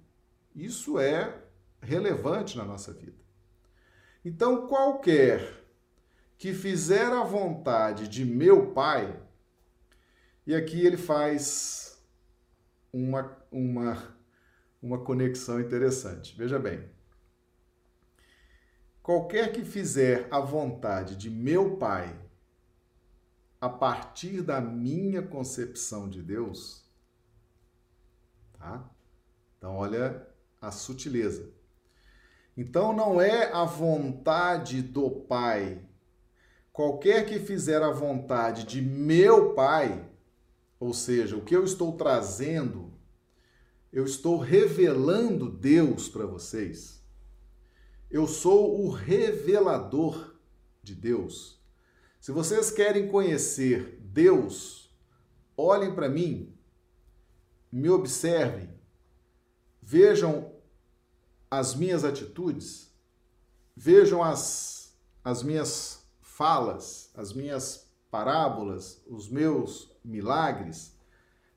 isso 0.52 0.98
é 0.98 1.40
relevante 1.80 2.58
na 2.58 2.64
nossa 2.64 2.92
vida. 2.92 3.22
Então, 4.24 4.66
qualquer 4.66 5.64
que 6.36 6.52
fizer 6.52 7.06
a 7.12 7.22
vontade 7.22 8.08
de 8.08 8.24
meu 8.24 8.72
Pai, 8.72 9.22
e 10.44 10.52
aqui 10.52 10.84
ele 10.84 10.96
faz 10.96 12.02
uma, 12.92 13.40
uma, 13.48 14.16
uma 14.82 14.98
conexão 14.98 15.60
interessante. 15.60 16.36
Veja 16.36 16.58
bem. 16.58 16.90
Qualquer 19.00 19.52
que 19.52 19.64
fizer 19.64 20.26
a 20.28 20.40
vontade 20.40 21.14
de 21.14 21.30
meu 21.30 21.76
Pai, 21.76 22.12
a 23.60 23.68
partir 23.68 24.40
da 24.42 24.60
minha 24.60 25.20
concepção 25.20 26.08
de 26.08 26.22
Deus, 26.22 26.82
tá? 28.58 28.88
Então, 29.58 29.76
olha 29.76 30.26
a 30.60 30.70
sutileza. 30.70 31.52
Então, 32.56 32.94
não 32.94 33.20
é 33.20 33.52
a 33.52 33.64
vontade 33.64 34.80
do 34.80 35.10
Pai. 35.10 35.84
Qualquer 36.72 37.26
que 37.26 37.38
fizer 37.38 37.82
a 37.82 37.90
vontade 37.90 38.64
de 38.64 38.80
meu 38.80 39.54
Pai, 39.54 40.08
ou 40.78 40.94
seja, 40.94 41.36
o 41.36 41.44
que 41.44 41.54
eu 41.54 41.64
estou 41.64 41.96
trazendo, 41.96 42.90
eu 43.92 44.04
estou 44.04 44.38
revelando 44.38 45.50
Deus 45.50 46.08
para 46.08 46.24
vocês. 46.24 47.04
Eu 48.10 48.26
sou 48.26 48.80
o 48.80 48.88
revelador 48.90 50.34
de 50.82 50.94
Deus. 50.94 51.59
Se 52.20 52.32
vocês 52.32 52.70
querem 52.70 53.08
conhecer 53.08 53.98
Deus, 54.02 54.94
olhem 55.56 55.94
para 55.94 56.06
mim, 56.06 56.54
me 57.72 57.88
observem, 57.88 58.68
vejam 59.80 60.52
as 61.50 61.74
minhas 61.74 62.04
atitudes, 62.04 62.94
vejam 63.74 64.22
as, 64.22 64.94
as 65.24 65.42
minhas 65.42 66.04
falas, 66.20 67.10
as 67.14 67.32
minhas 67.32 67.90
parábolas, 68.10 69.02
os 69.06 69.26
meus 69.26 69.90
milagres, 70.04 70.94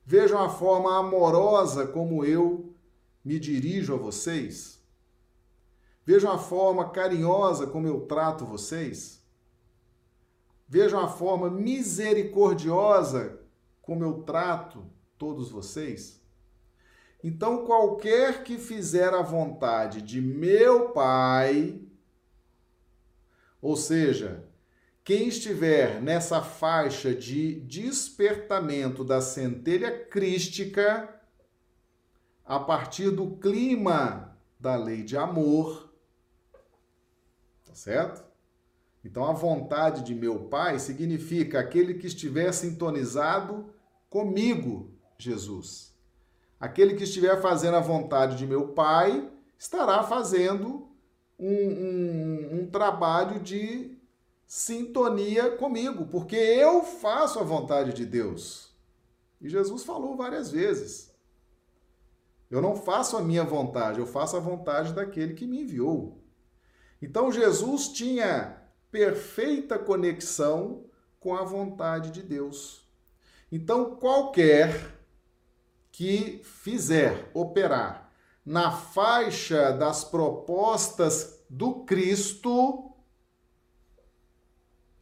vejam 0.02 0.42
a 0.42 0.48
forma 0.48 0.96
amorosa 0.96 1.86
como 1.86 2.24
eu 2.24 2.74
me 3.22 3.38
dirijo 3.38 3.92
a 3.92 3.98
vocês, 3.98 4.82
vejam 6.06 6.32
a 6.32 6.38
forma 6.38 6.88
carinhosa 6.88 7.66
como 7.66 7.86
eu 7.86 8.06
trato 8.06 8.46
vocês, 8.46 9.23
vejam 10.74 10.98
a 10.98 11.06
forma 11.06 11.48
misericordiosa 11.48 13.38
como 13.80 14.02
eu 14.02 14.24
trato 14.24 14.84
todos 15.16 15.48
vocês? 15.48 16.20
Então, 17.22 17.64
qualquer 17.64 18.42
que 18.42 18.58
fizer 18.58 19.14
a 19.14 19.22
vontade 19.22 20.02
de 20.02 20.20
meu 20.20 20.88
Pai, 20.88 21.80
ou 23.62 23.76
seja, 23.76 24.48
quem 25.04 25.28
estiver 25.28 26.02
nessa 26.02 26.42
faixa 26.42 27.14
de 27.14 27.60
despertamento 27.60 29.04
da 29.04 29.20
centelha 29.20 30.04
crística, 30.06 31.08
a 32.44 32.58
partir 32.58 33.12
do 33.12 33.36
clima 33.36 34.36
da 34.58 34.74
lei 34.74 35.04
de 35.04 35.16
amor, 35.16 35.94
tá 37.64 37.76
certo? 37.76 38.23
Então, 39.04 39.24
a 39.24 39.32
vontade 39.32 40.02
de 40.02 40.14
meu 40.14 40.44
Pai 40.44 40.78
significa 40.78 41.60
aquele 41.60 41.94
que 41.94 42.06
estiver 42.06 42.50
sintonizado 42.52 43.66
comigo, 44.08 44.90
Jesus. 45.18 45.94
Aquele 46.58 46.94
que 46.94 47.04
estiver 47.04 47.40
fazendo 47.42 47.76
a 47.76 47.80
vontade 47.80 48.36
de 48.36 48.46
meu 48.46 48.68
Pai 48.68 49.30
estará 49.58 50.02
fazendo 50.02 50.88
um, 51.38 51.48
um, 51.48 52.60
um 52.60 52.66
trabalho 52.70 53.40
de 53.40 53.98
sintonia 54.46 55.50
comigo, 55.50 56.06
porque 56.06 56.36
eu 56.36 56.82
faço 56.82 57.38
a 57.38 57.42
vontade 57.42 57.92
de 57.92 58.06
Deus. 58.06 58.72
E 59.40 59.48
Jesus 59.48 59.84
falou 59.84 60.16
várias 60.16 60.50
vezes. 60.50 61.12
Eu 62.50 62.62
não 62.62 62.76
faço 62.76 63.16
a 63.16 63.22
minha 63.22 63.44
vontade, 63.44 63.98
eu 63.98 64.06
faço 64.06 64.36
a 64.36 64.40
vontade 64.40 64.92
daquele 64.92 65.34
que 65.34 65.46
me 65.46 65.62
enviou. 65.62 66.22
Então 67.02 67.32
Jesus 67.32 67.88
tinha 67.88 68.63
perfeita 68.94 69.76
conexão 69.76 70.84
com 71.18 71.34
a 71.34 71.42
vontade 71.42 72.12
de 72.12 72.22
Deus. 72.22 72.88
Então, 73.50 73.96
qualquer 73.96 74.96
que 75.90 76.40
fizer 76.44 77.28
operar 77.34 78.08
na 78.46 78.70
faixa 78.70 79.72
das 79.72 80.04
propostas 80.04 81.44
do 81.50 81.84
Cristo, 81.84 82.92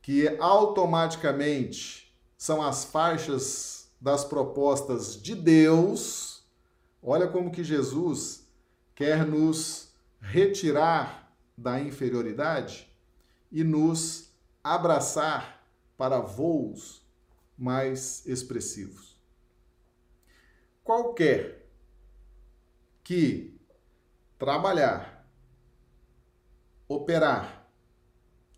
que 0.00 0.38
automaticamente 0.40 2.16
são 2.38 2.62
as 2.62 2.84
faixas 2.84 3.92
das 4.00 4.24
propostas 4.24 5.20
de 5.20 5.34
Deus, 5.34 6.42
olha 7.02 7.28
como 7.28 7.52
que 7.52 7.62
Jesus 7.62 8.48
quer 8.94 9.26
nos 9.26 9.92
retirar 10.18 11.30
da 11.58 11.78
inferioridade 11.78 12.90
e 13.52 13.62
nos 13.62 14.32
abraçar 14.64 15.62
para 15.96 16.18
voos 16.18 17.06
mais 17.56 18.26
expressivos. 18.26 19.20
Qualquer 20.82 21.70
que 23.04 23.60
trabalhar, 24.38 25.28
operar, 26.88 27.68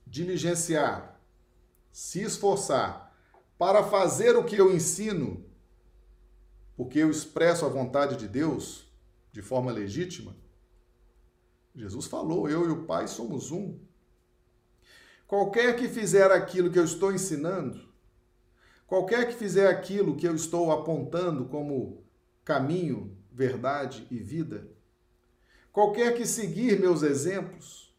diligenciar, 0.06 1.20
se 1.92 2.22
esforçar 2.22 3.14
para 3.58 3.82
fazer 3.82 4.36
o 4.36 4.44
que 4.44 4.56
eu 4.56 4.72
ensino, 4.72 5.44
porque 6.76 7.00
eu 7.00 7.10
expresso 7.10 7.66
a 7.66 7.68
vontade 7.68 8.16
de 8.16 8.28
Deus 8.28 8.90
de 9.32 9.42
forma 9.42 9.72
legítima, 9.72 10.36
Jesus 11.74 12.06
falou: 12.06 12.48
eu 12.48 12.68
e 12.68 12.70
o 12.70 12.84
Pai 12.84 13.08
somos 13.08 13.50
um. 13.50 13.78
Qualquer 15.26 15.76
que 15.76 15.88
fizer 15.88 16.30
aquilo 16.30 16.70
que 16.70 16.78
eu 16.78 16.84
estou 16.84 17.12
ensinando, 17.12 17.88
qualquer 18.86 19.26
que 19.26 19.34
fizer 19.34 19.68
aquilo 19.68 20.16
que 20.16 20.28
eu 20.28 20.34
estou 20.34 20.70
apontando 20.70 21.46
como 21.46 22.04
caminho, 22.44 23.16
verdade 23.32 24.06
e 24.10 24.18
vida. 24.18 24.68
Qualquer 25.72 26.14
que 26.14 26.26
seguir 26.26 26.78
meus 26.78 27.02
exemplos, 27.02 27.92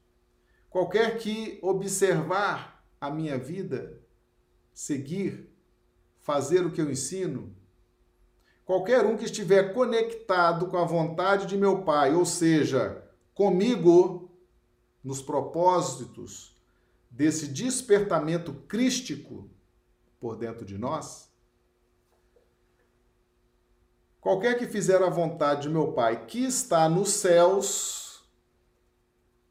qualquer 0.70 1.18
que 1.18 1.60
observar 1.62 2.86
a 3.02 3.10
minha 3.10 3.38
vida, 3.38 4.02
seguir, 4.74 5.50
fazer 6.22 6.66
o 6.66 6.72
que 6.72 6.80
eu 6.80 6.90
ensino, 6.90 7.54
qualquer 8.64 9.06
um 9.06 9.18
que 9.18 9.26
estiver 9.26 9.74
conectado 9.74 10.68
com 10.68 10.78
a 10.78 10.86
vontade 10.86 11.48
de 11.48 11.58
meu 11.58 11.84
Pai, 11.84 12.14
ou 12.14 12.26
seja, 12.26 13.04
comigo, 13.34 14.32
nos 15.04 15.22
propósitos 15.22 16.55
desse 17.16 17.48
despertamento 17.48 18.54
crístico 18.54 19.50
por 20.20 20.36
dentro 20.36 20.66
de 20.66 20.78
nós, 20.78 21.26
Qualquer 24.26 24.58
que 24.58 24.66
fizer 24.66 25.04
a 25.04 25.08
vontade 25.08 25.62
de 25.62 25.70
meu 25.70 25.94
Pai 25.94 26.26
que 26.26 26.44
está 26.44 26.90
nos 26.90 27.12
céus, 27.12 28.28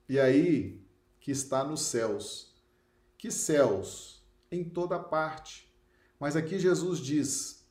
e 0.08 0.18
aí, 0.18 0.84
que 1.20 1.30
está 1.30 1.62
nos 1.62 1.82
céus. 1.82 2.52
Que 3.16 3.30
céus? 3.30 4.20
Em 4.50 4.64
toda 4.64 4.98
parte. 4.98 5.72
Mas 6.18 6.34
aqui 6.34 6.58
Jesus 6.58 6.98
diz: 6.98 7.64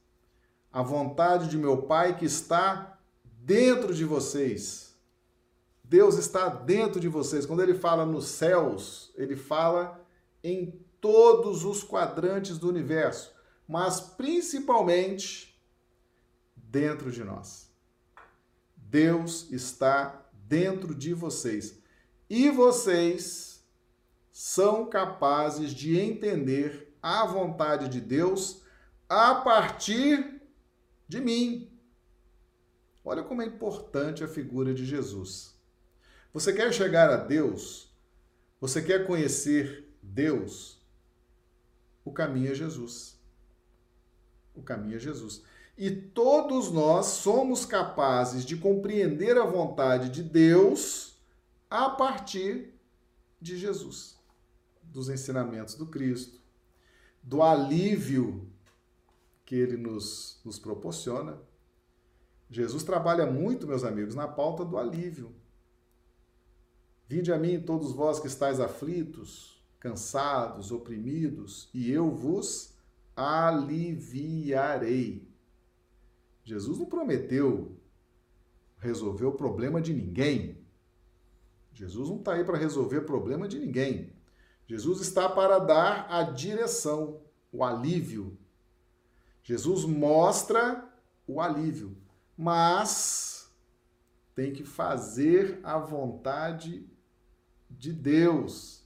a 0.71 0.82
vontade 0.82 1.49
de 1.49 1.58
meu 1.58 1.82
Pai 1.82 2.17
que 2.17 2.23
está 2.23 2.97
dentro 3.21 3.93
de 3.93 4.06
vocês. 4.06 4.92
Deus 5.83 6.17
está 6.17 6.49
dentro 6.49 6.99
de 6.99 7.07
vocês. 7.07 7.45
Quando 7.45 7.61
ele 7.61 7.73
fala 7.73 8.05
nos 8.05 8.27
céus, 8.27 9.11
ele 9.15 9.35
fala 9.35 10.03
em 10.43 10.79
todos 10.99 11.65
os 11.65 11.83
quadrantes 11.83 12.57
do 12.57 12.69
universo, 12.69 13.33
mas 13.67 13.99
principalmente 13.99 15.61
dentro 16.55 17.11
de 17.11 17.23
nós. 17.23 17.69
Deus 18.75 19.51
está 19.51 20.25
dentro 20.47 20.95
de 20.95 21.13
vocês. 21.13 21.79
E 22.29 22.49
vocês 22.49 23.63
são 24.31 24.87
capazes 24.87 25.71
de 25.71 25.99
entender 25.99 26.95
a 27.01 27.25
vontade 27.25 27.89
de 27.89 27.99
Deus 27.99 28.63
a 29.09 29.35
partir 29.35 30.41
de 31.07 31.19
mim. 31.19 31.69
Olha 33.03 33.23
como 33.23 33.41
é 33.41 33.45
importante 33.45 34.23
a 34.23 34.27
figura 34.27 34.73
de 34.73 34.85
Jesus. 34.85 35.52
Você 36.33 36.51
quer 36.51 36.73
chegar 36.73 37.09
a 37.11 37.17
Deus? 37.17 37.93
Você 38.59 38.81
quer 38.81 39.05
conhecer 39.05 39.87
Deus? 40.01 40.81
O 42.03 42.11
caminho 42.11 42.51
é 42.51 42.55
Jesus. 42.55 43.19
O 44.55 44.63
caminho 44.63 44.95
é 44.95 44.99
Jesus. 44.99 45.43
E 45.77 45.91
todos 45.91 46.71
nós 46.71 47.07
somos 47.07 47.65
capazes 47.65 48.45
de 48.45 48.57
compreender 48.57 49.37
a 49.37 49.45
vontade 49.45 50.09
de 50.09 50.23
Deus 50.23 51.17
a 51.69 51.89
partir 51.89 52.73
de 53.41 53.57
Jesus, 53.57 54.17
dos 54.83 55.09
ensinamentos 55.09 55.75
do 55.75 55.87
Cristo, 55.87 56.39
do 57.21 57.41
alívio 57.41 58.47
que 59.45 59.55
ele 59.55 59.77
nos, 59.77 60.39
nos 60.45 60.57
proporciona. 60.57 61.39
Jesus 62.49 62.83
trabalha 62.83 63.25
muito, 63.25 63.67
meus 63.67 63.83
amigos, 63.83 64.15
na 64.15 64.27
pauta 64.27 64.63
do 64.63 64.77
alívio. 64.77 65.33
Vinde 67.13 67.32
a 67.32 67.38
mim 67.38 67.62
todos 67.62 67.93
vós 67.93 68.19
que 68.19 68.26
estáis 68.26 68.60
aflitos, 68.60 69.63
cansados, 69.80 70.71
oprimidos, 70.71 71.69
e 71.71 71.91
eu 71.91 72.10
vos 72.10 72.73
aliviarei. 73.15 74.52
Jesus 76.43 76.80
não 76.80 76.88
prometeu 76.88 77.78
resolver 78.80 79.26
o 79.26 79.34
problema 79.34 79.80
de 79.80 79.93
ninguém. 79.93 80.58
Jesus 81.71 82.10
não 82.10 82.17
está 82.17 82.34
aí 82.34 82.43
para 82.43 82.58
resolver 82.58 82.97
o 82.97 83.06
problema 83.06 83.47
de 83.47 83.60
ninguém. 83.60 84.12
Jesus 84.65 84.99
está 84.99 85.30
para 85.30 85.60
dar 85.60 86.08
a 86.10 86.23
direção, 86.23 87.21
o 87.52 87.63
alívio. 87.63 88.36
Jesus 89.43 89.86
mostra 89.86 90.91
o 91.28 91.39
alívio, 91.39 91.95
mas 92.36 93.54
tem 94.34 94.52
que 94.52 94.63
fazer 94.63 95.60
a 95.62 95.78
vontade 95.78 96.91
de 97.77 97.91
Deus. 97.91 98.83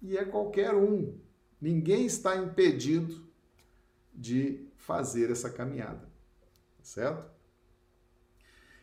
E 0.00 0.16
é 0.16 0.24
qualquer 0.24 0.74
um. 0.74 1.18
Ninguém 1.60 2.06
está 2.06 2.36
impedido 2.36 3.24
de 4.12 4.66
fazer 4.76 5.30
essa 5.30 5.48
caminhada. 5.48 6.08
Certo? 6.82 7.30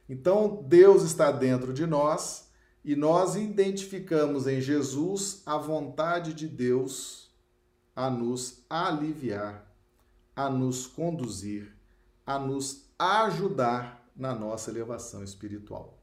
Então, 0.07 0.63
Deus 0.67 1.03
está 1.03 1.31
dentro 1.31 1.73
de 1.73 1.85
nós 1.85 2.49
e 2.83 2.95
nós 2.95 3.35
identificamos 3.35 4.47
em 4.47 4.61
Jesus 4.61 5.43
a 5.45 5.57
vontade 5.57 6.33
de 6.33 6.47
Deus 6.47 7.29
a 7.95 8.09
nos 8.09 8.63
aliviar, 8.69 9.69
a 10.33 10.49
nos 10.49 10.87
conduzir, 10.87 11.75
a 12.25 12.39
nos 12.39 12.89
ajudar 12.97 14.09
na 14.15 14.33
nossa 14.33 14.71
elevação 14.71 15.23
espiritual. 15.23 15.98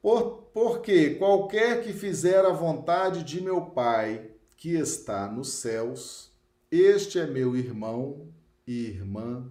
Por, 0.00 0.50
porque 0.52 1.14
qualquer 1.14 1.82
que 1.82 1.92
fizer 1.92 2.44
a 2.44 2.52
vontade 2.52 3.24
de 3.24 3.40
meu 3.40 3.62
Pai 3.62 4.30
que 4.56 4.74
está 4.74 5.30
nos 5.30 5.52
céus, 5.54 6.32
este 6.70 7.18
é 7.18 7.26
meu 7.26 7.56
irmão 7.56 8.28
e 8.66 8.86
irmã 8.86 9.50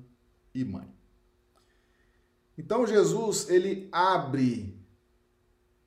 e 0.54 0.64
mãe. 0.64 0.88
Então 2.58 2.88
Jesus, 2.88 3.50
ele 3.50 3.88
abre 3.92 4.78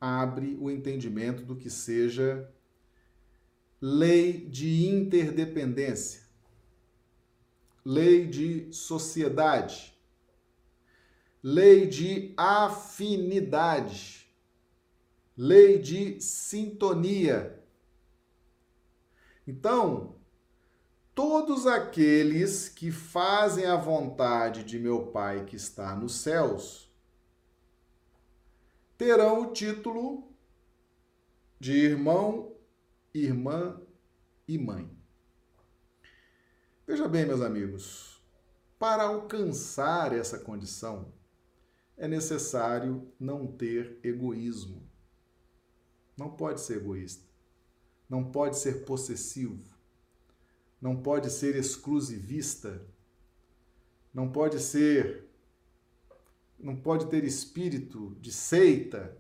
abre 0.01 0.57
o 0.59 0.71
entendimento 0.71 1.45
do 1.45 1.55
que 1.55 1.69
seja 1.69 2.51
lei 3.81 4.47
de 4.47 4.87
interdependência, 4.87 6.23
lei 7.85 8.27
de 8.27 8.73
sociedade, 8.73 9.95
lei 11.43 11.87
de 11.87 12.33
afinidade, 12.37 14.20
lei 15.43 15.79
de 15.79 16.21
sintonia. 16.21 17.59
Então, 19.47 20.17
todos 21.15 21.67
aqueles 21.67 22.69
que 22.69 22.91
fazem 22.91 23.65
a 23.65 23.75
vontade 23.75 24.63
de 24.63 24.79
meu 24.79 25.07
Pai 25.07 25.47
que 25.47 25.57
está 25.57 25.97
nos 25.97 26.17
céus 26.17 26.95
terão 28.99 29.41
o 29.41 29.53
título 29.55 30.31
de 31.59 31.73
irmão, 31.73 32.55
irmã 33.15 33.81
e 34.47 34.59
mãe. 34.59 34.95
Veja 36.87 37.09
bem, 37.09 37.25
meus 37.25 37.41
amigos, 37.41 38.23
para 38.79 39.05
alcançar 39.05 40.13
essa 40.13 40.39
condição 40.39 41.11
é 41.97 42.07
necessário 42.07 43.11
não 43.19 43.47
ter 43.47 43.99
egoísmo. 44.03 44.80
Não 46.17 46.31
pode 46.31 46.61
ser 46.61 46.79
egoísta. 46.79 47.25
Não 48.09 48.31
pode 48.31 48.59
ser 48.59 48.85
possessivo 48.85 49.71
não 50.81 50.97
pode 50.97 51.31
ser 51.31 51.57
exclusivista, 51.57 52.83
não 54.15 54.33
pode 54.33 54.59
ser, 54.59 55.29
não 56.59 56.75
pode 56.75 57.07
ter 57.07 57.23
espírito 57.23 58.17
de 58.21 58.33
seita. 58.33 59.17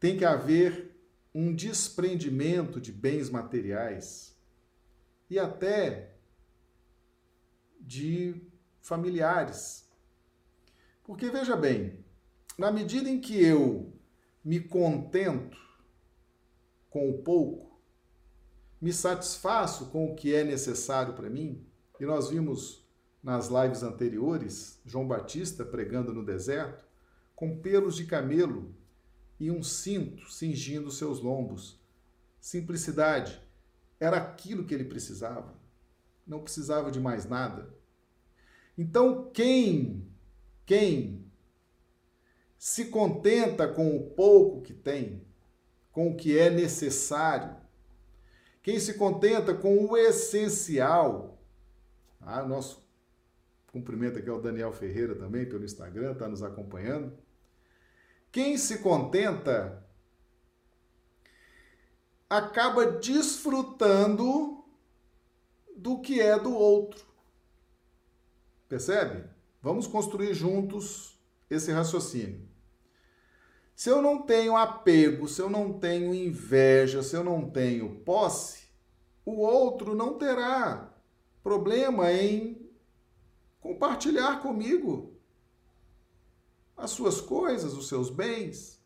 Tem 0.00 0.18
que 0.18 0.24
haver 0.24 0.94
um 1.32 1.54
desprendimento 1.54 2.80
de 2.80 2.90
bens 2.90 3.30
materiais 3.30 4.36
e 5.30 5.38
até 5.38 6.14
de 7.80 8.42
familiares. 8.80 9.88
Porque 11.04 11.30
veja 11.30 11.56
bem, 11.56 12.04
na 12.58 12.72
medida 12.72 13.08
em 13.08 13.20
que 13.20 13.40
eu 13.40 13.92
me 14.46 14.60
contento 14.60 15.58
com 16.88 17.10
o 17.10 17.18
pouco, 17.18 17.80
me 18.80 18.92
satisfaço 18.92 19.86
com 19.86 20.06
o 20.06 20.14
que 20.14 20.32
é 20.32 20.44
necessário 20.44 21.14
para 21.14 21.28
mim? 21.28 21.66
E 21.98 22.06
nós 22.06 22.30
vimos 22.30 22.86
nas 23.20 23.48
lives 23.48 23.82
anteriores 23.82 24.80
João 24.86 25.08
Batista 25.08 25.64
pregando 25.64 26.14
no 26.14 26.24
deserto 26.24 26.86
com 27.34 27.58
pelos 27.58 27.96
de 27.96 28.06
camelo 28.06 28.72
e 29.40 29.50
um 29.50 29.64
cinto 29.64 30.30
cingindo 30.30 30.92
seus 30.92 31.18
lombos. 31.18 31.80
Simplicidade 32.40 33.42
era 33.98 34.16
aquilo 34.16 34.64
que 34.64 34.72
ele 34.72 34.84
precisava. 34.84 35.58
Não 36.24 36.40
precisava 36.40 36.92
de 36.92 37.00
mais 37.00 37.26
nada. 37.26 37.74
Então, 38.78 39.28
quem 39.32 40.06
quem 40.64 41.25
se 42.66 42.86
contenta 42.86 43.68
com 43.68 43.96
o 43.96 44.10
pouco 44.10 44.60
que 44.60 44.74
tem, 44.74 45.24
com 45.92 46.10
o 46.10 46.16
que 46.16 46.36
é 46.36 46.50
necessário, 46.50 47.56
quem 48.60 48.80
se 48.80 48.94
contenta 48.94 49.54
com 49.54 49.86
o 49.86 49.96
essencial. 49.96 51.40
Ah, 52.20 52.42
nosso 52.42 52.84
cumprimento 53.70 54.18
aqui 54.18 54.28
ao 54.28 54.42
Daniel 54.42 54.72
Ferreira 54.72 55.14
também 55.14 55.48
pelo 55.48 55.64
Instagram, 55.64 56.10
está 56.10 56.26
nos 56.26 56.42
acompanhando. 56.42 57.16
Quem 58.32 58.58
se 58.58 58.78
contenta 58.78 59.86
acaba 62.28 62.84
desfrutando 62.84 64.64
do 65.76 66.00
que 66.00 66.20
é 66.20 66.36
do 66.36 66.52
outro. 66.52 67.06
Percebe? 68.68 69.24
Vamos 69.62 69.86
construir 69.86 70.34
juntos 70.34 71.16
esse 71.48 71.70
raciocínio. 71.70 72.45
Se 73.76 73.90
eu 73.90 74.00
não 74.00 74.22
tenho 74.22 74.56
apego, 74.56 75.28
se 75.28 75.38
eu 75.42 75.50
não 75.50 75.78
tenho 75.78 76.14
inveja, 76.14 77.02
se 77.02 77.14
eu 77.14 77.22
não 77.22 77.50
tenho 77.50 77.96
posse, 77.96 78.64
o 79.22 79.36
outro 79.42 79.94
não 79.94 80.16
terá 80.16 80.94
problema 81.42 82.10
em 82.10 82.70
compartilhar 83.60 84.40
comigo 84.40 85.12
as 86.74 86.90
suas 86.90 87.20
coisas, 87.20 87.74
os 87.74 87.86
seus 87.86 88.08
bens, 88.08 88.82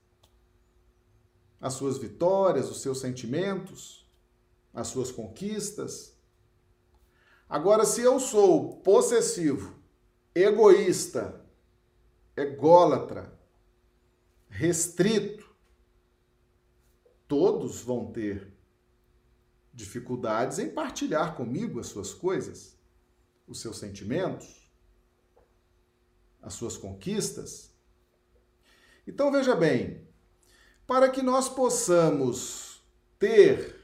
as 1.61 1.75
suas 1.75 1.97
vitórias, 1.97 2.69
os 2.69 2.83
seus 2.83 2.99
sentimentos, 2.99 4.05
as 4.75 4.89
suas 4.89 5.13
conquistas. 5.13 6.19
Agora, 7.49 7.85
se 7.85 8.01
eu 8.01 8.19
sou 8.19 8.79
possessivo, 8.79 9.73
egoísta, 10.35 11.47
ególatra, 12.37 13.40
restrito, 14.51 15.49
todos 17.27 17.81
vão 17.81 18.13
ter 18.13 18.53
dificuldades 19.73 20.59
em 20.59 20.69
partilhar 20.69 21.37
comigo 21.37 21.79
as 21.79 21.87
suas 21.87 22.13
coisas, 22.13 22.77
os 23.47 23.61
seus 23.61 23.79
sentimentos, 23.79 24.71
as 26.43 26.55
suas 26.55 26.77
conquistas. 26.77 27.73
Então 29.07 29.31
veja 29.31 29.55
bem, 29.55 30.07
para 30.87 31.09
que 31.09 31.23
nós 31.23 31.49
possamos 31.49 32.83
ter 33.19 33.81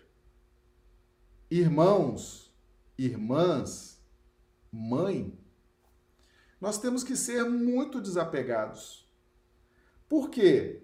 irmãos, 1.48 2.52
irmãs, 2.98 4.02
mãe, 4.72 5.38
nós 6.60 6.78
temos 6.78 7.04
que 7.04 7.16
ser 7.16 7.44
muito 7.44 8.00
desapegados. 8.00 9.05
Por 10.08 10.30
quê? 10.30 10.82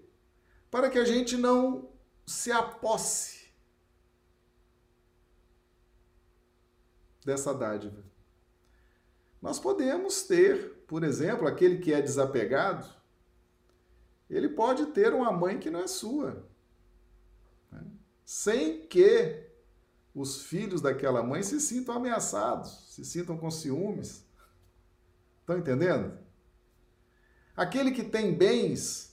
Para 0.69 0.89
que 0.89 0.99
a 0.99 1.05
gente 1.05 1.37
não 1.37 1.89
se 2.25 2.51
aposse 2.51 3.51
dessa 7.25 7.53
dádiva. 7.53 8.03
Nós 9.41 9.59
podemos 9.59 10.23
ter, 10.23 10.83
por 10.87 11.03
exemplo, 11.03 11.47
aquele 11.47 11.77
que 11.77 11.93
é 11.93 12.01
desapegado, 12.01 12.87
ele 14.29 14.49
pode 14.49 14.87
ter 14.87 15.13
uma 15.13 15.31
mãe 15.31 15.59
que 15.59 15.69
não 15.69 15.81
é 15.81 15.87
sua. 15.87 16.47
Né? 17.71 17.83
Sem 18.25 18.87
que 18.87 19.49
os 20.15 20.43
filhos 20.43 20.81
daquela 20.81 21.23
mãe 21.23 21.43
se 21.43 21.59
sintam 21.59 21.95
ameaçados, 21.95 22.93
se 22.93 23.03
sintam 23.03 23.37
com 23.37 23.51
ciúmes. 23.51 24.25
Estão 25.41 25.57
entendendo? 25.57 26.17
Aquele 27.55 27.91
que 27.91 28.03
tem 28.03 28.33
bens 28.33 29.12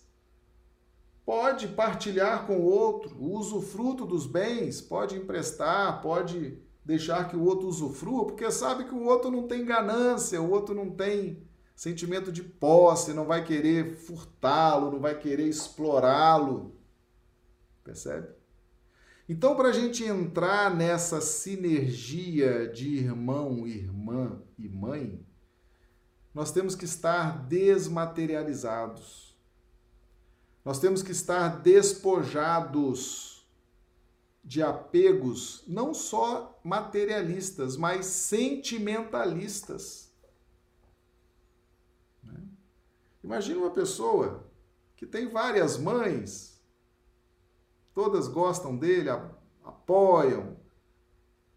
pode 1.30 1.68
partilhar 1.68 2.44
com 2.44 2.56
o 2.56 2.64
outro, 2.64 3.16
o 3.16 3.38
usufruto 3.38 4.04
dos 4.04 4.26
bens, 4.26 4.80
pode 4.80 5.14
emprestar, 5.14 6.02
pode 6.02 6.58
deixar 6.84 7.28
que 7.28 7.36
o 7.36 7.44
outro 7.44 7.68
usufrua, 7.68 8.26
porque 8.26 8.50
sabe 8.50 8.82
que 8.82 8.92
o 8.92 9.04
outro 9.04 9.30
não 9.30 9.46
tem 9.46 9.64
ganância, 9.64 10.42
o 10.42 10.50
outro 10.50 10.74
não 10.74 10.90
tem 10.90 11.46
sentimento 11.76 12.32
de 12.32 12.42
posse, 12.42 13.12
não 13.12 13.26
vai 13.26 13.44
querer 13.44 13.94
furtá-lo, 13.94 14.90
não 14.90 14.98
vai 14.98 15.16
querer 15.16 15.46
explorá-lo. 15.46 16.74
Percebe? 17.84 18.26
Então, 19.28 19.54
para 19.54 19.68
a 19.68 19.72
gente 19.72 20.02
entrar 20.02 20.74
nessa 20.74 21.20
sinergia 21.20 22.66
de 22.66 22.88
irmão, 22.96 23.68
irmã 23.68 24.42
e 24.58 24.68
mãe, 24.68 25.24
nós 26.34 26.50
temos 26.50 26.74
que 26.74 26.86
estar 26.86 27.46
desmaterializados. 27.46 29.29
Nós 30.64 30.78
temos 30.78 31.02
que 31.02 31.12
estar 31.12 31.60
despojados 31.60 33.30
de 34.42 34.62
apegos 34.62 35.62
não 35.66 35.92
só 35.94 36.58
materialistas, 36.62 37.76
mas 37.76 38.06
sentimentalistas. 38.06 40.12
Né? 42.22 42.40
Imagina 43.22 43.60
uma 43.60 43.70
pessoa 43.70 44.46
que 44.96 45.06
tem 45.06 45.28
várias 45.28 45.78
mães, 45.78 46.60
todas 47.94 48.28
gostam 48.28 48.76
dele, 48.76 49.08
apoiam, 49.64 50.58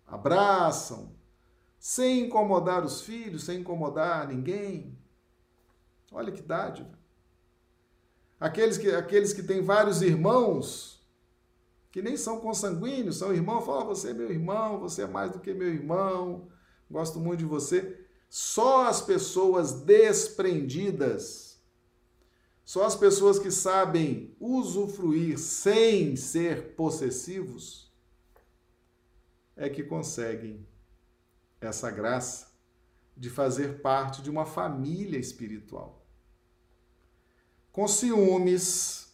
abraçam, 0.06 1.14
sem 1.78 2.28
incomodar 2.28 2.86
os 2.86 3.02
filhos, 3.02 3.44
sem 3.44 3.60
incomodar 3.60 4.28
ninguém. 4.28 4.98
Olha 6.12 6.32
que 6.32 6.42
dádiva. 6.42 7.03
Aqueles 8.44 8.78
que, 8.78 8.90
aqueles 8.90 9.32
que 9.32 9.42
têm 9.42 9.62
vários 9.62 10.02
irmãos, 10.02 11.02
que 11.90 12.02
nem 12.02 12.18
são 12.18 12.42
consanguíneos, 12.42 13.20
são 13.20 13.34
irmãos, 13.34 13.66
falam, 13.66 13.86
você 13.86 14.10
é 14.10 14.14
meu 14.14 14.30
irmão, 14.30 14.82
você 14.82 15.04
é 15.04 15.08
mais 15.08 15.32
do 15.32 15.40
que 15.40 15.54
meu 15.54 15.70
irmão, 15.70 16.50
gosto 16.92 17.22
muito 17.22 17.40
de 17.40 17.46
você. 17.46 18.06
Só 18.28 18.86
as 18.90 19.02
pessoas 19.02 19.72
desprendidas, 19.72 21.58
só 22.66 22.84
as 22.84 22.98
pessoas 22.98 23.40
que 23.40 23.50
sabem 23.50 24.36
usufruir 24.42 25.40
sem 25.40 26.18
ser 26.18 26.76
possessivos, 26.76 27.96
é 29.56 29.70
que 29.70 29.84
conseguem 29.84 30.68
essa 31.62 31.90
graça 31.90 32.52
de 33.16 33.30
fazer 33.30 33.82
parte 33.82 34.22
de 34.22 34.30
uma 34.30 34.46
família 34.46 35.18
espiritual. 35.18 36.03
Com 37.74 37.88
ciúmes, 37.88 39.12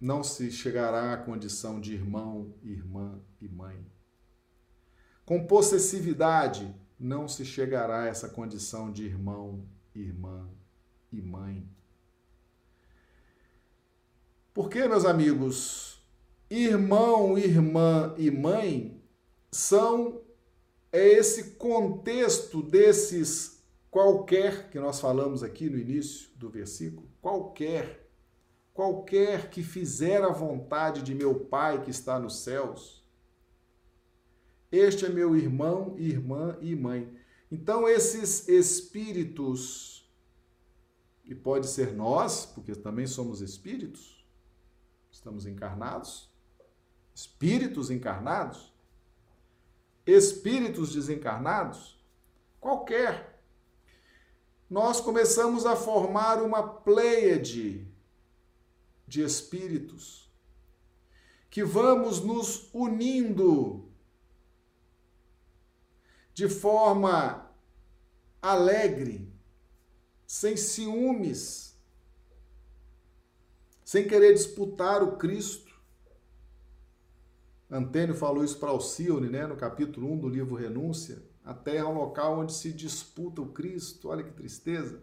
não 0.00 0.22
se 0.22 0.52
chegará 0.52 1.12
à 1.12 1.16
condição 1.16 1.80
de 1.80 1.94
irmão, 1.94 2.54
irmã 2.62 3.20
e 3.40 3.48
mãe. 3.48 3.84
Com 5.26 5.44
possessividade, 5.44 6.72
não 6.96 7.26
se 7.26 7.44
chegará 7.44 8.04
a 8.04 8.06
essa 8.06 8.28
condição 8.28 8.92
de 8.92 9.04
irmão, 9.04 9.66
irmã 9.92 10.48
e 11.10 11.20
mãe. 11.20 11.68
Porque, 14.54 14.86
meus 14.86 15.04
amigos, 15.04 16.00
irmão, 16.48 17.36
irmã 17.36 18.14
e 18.16 18.30
mãe 18.30 19.02
são 19.50 20.22
é 20.92 21.04
esse 21.04 21.56
contexto 21.56 22.62
desses 22.62 23.58
qualquer 23.90 24.70
que 24.70 24.78
nós 24.78 25.00
falamos 25.00 25.42
aqui 25.42 25.68
no 25.68 25.76
início 25.76 26.30
do 26.36 26.48
versículo, 26.48 27.08
qualquer, 27.20 28.10
qualquer 28.72 29.50
que 29.50 29.62
fizer 29.62 30.22
a 30.22 30.32
vontade 30.32 31.02
de 31.02 31.14
meu 31.14 31.34
Pai 31.38 31.82
que 31.82 31.90
está 31.90 32.18
nos 32.18 32.40
céus, 32.40 32.98
este 34.70 35.06
é 35.06 35.08
meu 35.08 35.34
irmão, 35.34 35.94
irmã 35.98 36.58
e 36.60 36.76
mãe. 36.76 37.16
Então, 37.50 37.88
esses 37.88 38.46
espíritos, 38.48 40.06
e 41.24 41.34
pode 41.34 41.66
ser 41.66 41.94
nós, 41.94 42.44
porque 42.44 42.74
também 42.74 43.06
somos 43.06 43.40
espíritos, 43.40 44.26
estamos 45.10 45.46
encarnados, 45.46 46.30
espíritos 47.14 47.90
encarnados, 47.90 48.72
espíritos 50.06 50.94
desencarnados, 50.94 51.98
qualquer, 52.60 53.27
nós 54.68 55.00
começamos 55.00 55.64
a 55.64 55.74
formar 55.74 56.42
uma 56.42 56.62
pleiade 56.62 57.86
de 59.06 59.22
espíritos 59.22 60.30
que 61.50 61.64
vamos 61.64 62.20
nos 62.20 62.68
unindo 62.74 63.90
de 66.34 66.48
forma 66.48 67.50
alegre, 68.40 69.32
sem 70.26 70.56
ciúmes, 70.56 71.76
sem 73.84 74.06
querer 74.06 74.34
disputar 74.34 75.02
o 75.02 75.16
Cristo 75.16 75.68
Antênio 77.70 78.14
falou 78.14 78.42
isso 78.42 78.58
para 78.58 78.70
Alcione, 78.70 79.28
né, 79.28 79.46
no 79.46 79.54
capítulo 79.54 80.10
1 80.12 80.18
do 80.18 80.28
livro 80.28 80.54
Renúncia. 80.54 81.22
A 81.48 81.54
terra 81.54 81.84
é 81.84 81.88
um 81.88 81.94
local 81.94 82.40
onde 82.40 82.52
se 82.52 82.70
disputa 82.70 83.40
o 83.40 83.48
Cristo. 83.48 84.10
Olha 84.10 84.22
que 84.22 84.32
tristeza. 84.32 85.00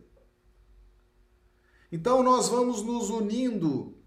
Então 1.91 2.21
nós 2.21 2.49
vamos 2.49 2.83
nos 2.83 3.09
unindo 3.09 3.97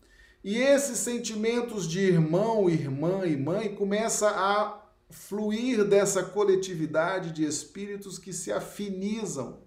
e 0.45 0.57
esses 0.57 0.99
sentimentos 0.99 1.85
de 1.89 1.99
irmão, 1.99 2.71
irmã 2.71 3.27
e 3.27 3.37
mãe 3.37 3.75
começa 3.75 4.31
a 4.31 4.89
fluir 5.11 5.85
dessa 5.85 6.23
coletividade 6.23 7.33
de 7.33 7.45
espíritos 7.45 8.21
que 8.21 8.33
se 8.33 8.53
afinizam. 8.53 9.61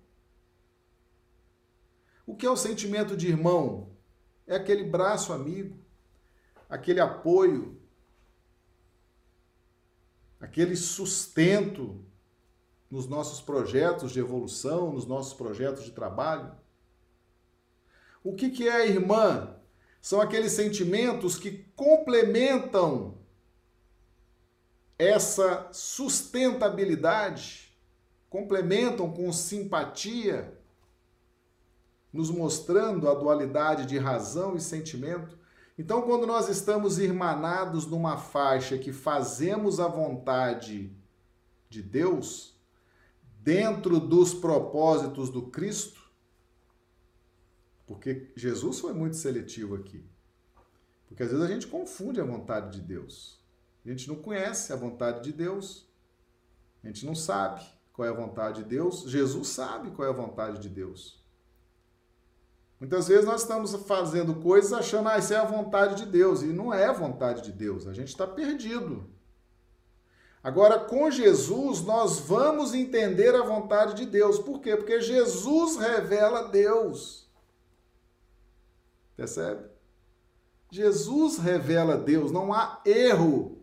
O 2.26 2.38
que 2.38 2.46
é 2.46 2.50
o 2.50 2.56
sentimento 2.56 3.18
de 3.18 3.28
irmão? 3.28 3.90
É 4.48 4.56
aquele 4.56 4.86
braço 4.86 5.34
amigo, 5.34 5.78
aquele 6.70 7.02
apoio, 7.02 7.78
aquele 10.40 10.78
sustento 10.78 12.10
nos 12.92 13.08
nossos 13.08 13.40
projetos 13.40 14.12
de 14.12 14.20
evolução, 14.20 14.92
nos 14.92 15.08
nossos 15.08 15.34
projetos 15.34 15.86
de 15.86 15.92
trabalho. 15.92 16.52
O 18.22 18.36
que, 18.36 18.50
que 18.50 18.68
é 18.68 18.86
irmã? 18.86 19.56
São 20.02 20.20
aqueles 20.20 20.52
sentimentos 20.52 21.38
que 21.38 21.66
complementam 21.76 23.18
essa 25.00 25.70
sustentabilidade, 25.72 27.74
complementam 28.30 29.12
com 29.12 29.32
simpatia, 29.32 30.60
nos 32.12 32.30
mostrando 32.30 33.10
a 33.10 33.14
dualidade 33.14 33.86
de 33.86 33.98
razão 33.98 34.56
e 34.56 34.62
sentimento. 34.62 35.40
Então, 35.78 36.02
quando 36.02 36.28
nós 36.28 36.50
estamos 36.50 37.00
irmanados 37.00 37.88
numa 37.88 38.18
faixa 38.18 38.78
que 38.78 38.92
fazemos 38.92 39.80
a 39.80 39.88
vontade 39.88 40.94
de 41.70 41.82
Deus, 41.82 42.61
dentro 43.44 44.00
dos 44.00 44.34
propósitos 44.34 45.30
do 45.30 45.48
Cristo, 45.48 46.00
porque 47.88 48.32
Jesus 48.36 48.80
foi 48.80 48.94
muito 48.94 49.18
seletivo 49.18 49.76
aqui. 49.76 50.06
Porque 51.08 51.24
às 51.24 51.30
vezes 51.30 51.44
a 51.44 51.52
gente 51.52 51.68
confunde 51.68 52.22
a 52.22 52.24
vontade 52.24 52.80
de 52.80 52.82
Deus. 52.82 53.44
A 53.86 53.90
gente 53.90 54.08
não 54.08 54.16
conhece 54.16 54.72
a 54.72 54.78
vontade 54.78 55.24
de 55.24 55.34
Deus. 55.34 55.90
A 56.84 56.88
gente 56.88 57.06
não 57.06 57.16
sabe 57.16 57.62
qual 57.92 58.08
é 58.08 58.12
a 58.12 58.16
vontade 58.16 58.64
de 58.64 58.70
Deus. 58.70 59.04
Jesus 59.08 59.50
sabe 59.50 59.92
qual 59.92 60.08
é 60.08 60.12
a 60.12 60.16
vontade 60.16 60.60
de 60.60 60.70
Deus. 60.70 61.22
Muitas 62.80 63.08
vezes 63.10 63.26
nós 63.26 63.42
estamos 63.42 63.76
fazendo 63.86 64.36
coisas 64.36 64.72
achando, 64.72 65.10
ah, 65.10 65.18
isso 65.18 65.34
é 65.34 65.38
a 65.38 65.46
vontade 65.46 65.96
de 65.96 66.06
Deus. 66.06 66.42
E 66.44 66.48
não 66.48 66.74
é 66.74 66.86
a 66.86 66.94
vontade 66.94 67.42
de 67.42 67.52
Deus. 67.52 67.88
A 67.88 67.94
gente 67.94 68.10
está 68.10 68.26
perdido. 68.26 69.10
Agora, 70.44 70.80
com 70.80 71.12
Jesus, 71.12 71.82
nós 71.82 72.20
vamos 72.20 72.74
entender 72.74 73.36
a 73.36 73.44
vontade 73.44 73.94
de 73.94 74.06
Deus. 74.06 74.40
Por 74.40 74.60
quê? 74.60 74.76
Porque 74.76 75.00
Jesus 75.00 75.78
revela 75.78 76.48
Deus. 76.48 77.30
Percebe? 79.16 79.70
Jesus 80.72 81.38
revela 81.38 81.96
Deus, 81.98 82.32
não 82.32 82.52
há 82.52 82.82
erro. 82.86 83.62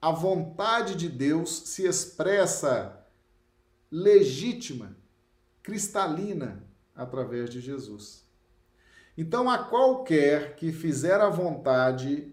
A 0.00 0.10
vontade 0.10 0.94
de 0.94 1.08
Deus 1.08 1.68
se 1.68 1.86
expressa 1.86 3.06
legítima, 3.90 4.96
cristalina, 5.62 6.64
através 6.94 7.50
de 7.50 7.60
Jesus. 7.60 8.24
Então, 9.16 9.50
a 9.50 9.58
qualquer 9.64 10.56
que 10.56 10.72
fizer 10.72 11.20
a 11.20 11.28
vontade 11.28 12.32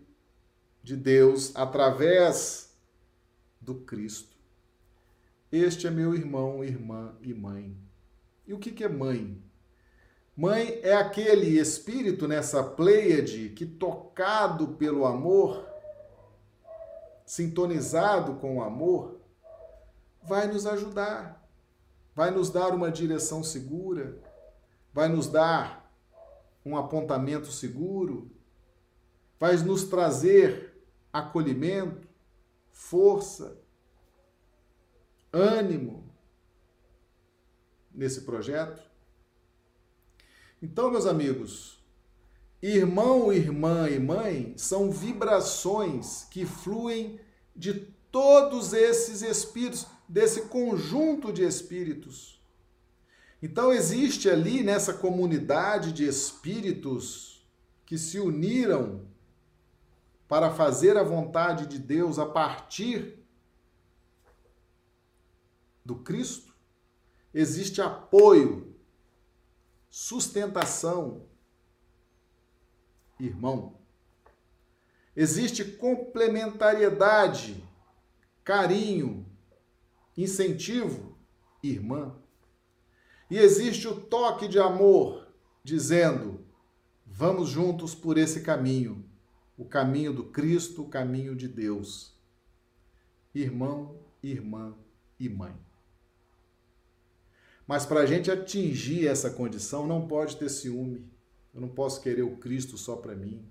de 0.81 0.95
Deus 0.95 1.53
através 1.55 2.66
do 3.67 3.75
Cristo, 3.75 4.37
este 5.51 5.87
é 5.87 5.91
meu 5.91 6.15
irmão, 6.15 6.63
irmã 6.63 7.13
e 7.21 7.33
mãe. 7.33 7.77
E 8.47 8.53
o 8.53 8.57
que 8.57 8.81
é 8.81 8.87
mãe? 8.87 9.43
Mãe 10.35 10.79
é 10.81 10.93
aquele 10.93 11.59
espírito 11.59 12.29
nessa 12.29 12.63
pleiade 12.63 13.49
que, 13.49 13.65
tocado 13.65 14.69
pelo 14.75 15.05
amor, 15.05 15.67
sintonizado 17.25 18.35
com 18.35 18.57
o 18.57 18.63
amor, 18.63 19.19
vai 20.23 20.47
nos 20.47 20.65
ajudar, 20.65 21.45
vai 22.15 22.31
nos 22.31 22.49
dar 22.49 22.73
uma 22.73 22.89
direção 22.89 23.43
segura, 23.43 24.17
vai 24.93 25.09
nos 25.09 25.27
dar 25.27 25.91
um 26.65 26.77
apontamento 26.77 27.51
seguro, 27.51 28.31
vai 29.37 29.57
nos 29.57 29.83
trazer 29.83 30.73
acolhimento, 31.11 32.06
força, 32.77 33.59
ânimo 35.33 36.13
nesse 37.91 38.21
projeto. 38.21 38.81
Então, 40.61 40.91
meus 40.91 41.07
amigos, 41.07 41.83
irmão, 42.61 43.33
irmã 43.33 43.89
e 43.89 43.99
mãe 43.99 44.53
são 44.57 44.91
vibrações 44.91 46.25
que 46.29 46.45
fluem 46.45 47.19
de 47.55 47.73
todos 48.11 48.73
esses 48.73 49.21
espíritos, 49.21 49.87
desse 50.07 50.43
conjunto 50.43 51.33
de 51.33 51.43
espíritos. 51.43 52.39
Então, 53.41 53.73
existe 53.73 54.29
ali 54.29 54.63
nessa 54.63 54.93
comunidade 54.93 55.91
de 55.91 56.07
espíritos 56.07 57.45
que 57.85 57.97
se 57.97 58.19
uniram 58.19 59.16
para 60.27 60.51
fazer 60.51 60.97
a 60.97 61.03
vontade 61.03 61.65
de 61.65 61.79
Deus 61.79 62.19
a 62.19 62.25
partir 62.25 63.23
do 65.85 65.95
Cristo, 65.95 66.53
existe 67.33 67.81
apoio 67.81 68.75
sustentação, 69.89 71.25
irmão. 73.19 73.77
Existe 75.15 75.63
complementariedade, 75.63 77.63
carinho, 78.43 79.25
incentivo, 80.15 81.17
irmã. 81.63 82.15
E 83.29 83.37
existe 83.37 83.87
o 83.87 83.99
toque 83.99 84.47
de 84.47 84.59
amor, 84.59 85.27
dizendo: 85.63 86.45
vamos 87.05 87.49
juntos 87.49 87.95
por 87.95 88.17
esse 88.17 88.41
caminho, 88.41 89.06
o 89.57 89.65
caminho 89.65 90.13
do 90.13 90.25
Cristo, 90.25 90.83
o 90.83 90.89
caminho 90.89 91.35
de 91.35 91.47
Deus. 91.47 92.15
Irmão, 93.33 93.99
irmã 94.21 94.77
e 95.19 95.27
mãe. 95.27 95.55
Mas 97.65 97.85
para 97.85 98.01
a 98.01 98.05
gente 98.05 98.31
atingir 98.31 99.07
essa 99.07 99.31
condição, 99.31 99.85
não 99.85 100.07
pode 100.07 100.37
ter 100.37 100.49
ciúme. 100.49 101.11
Eu 101.53 101.59
não 101.59 101.69
posso 101.69 102.01
querer 102.01 102.21
o 102.21 102.37
Cristo 102.37 102.77
só 102.77 102.95
para 102.95 103.15
mim. 103.15 103.45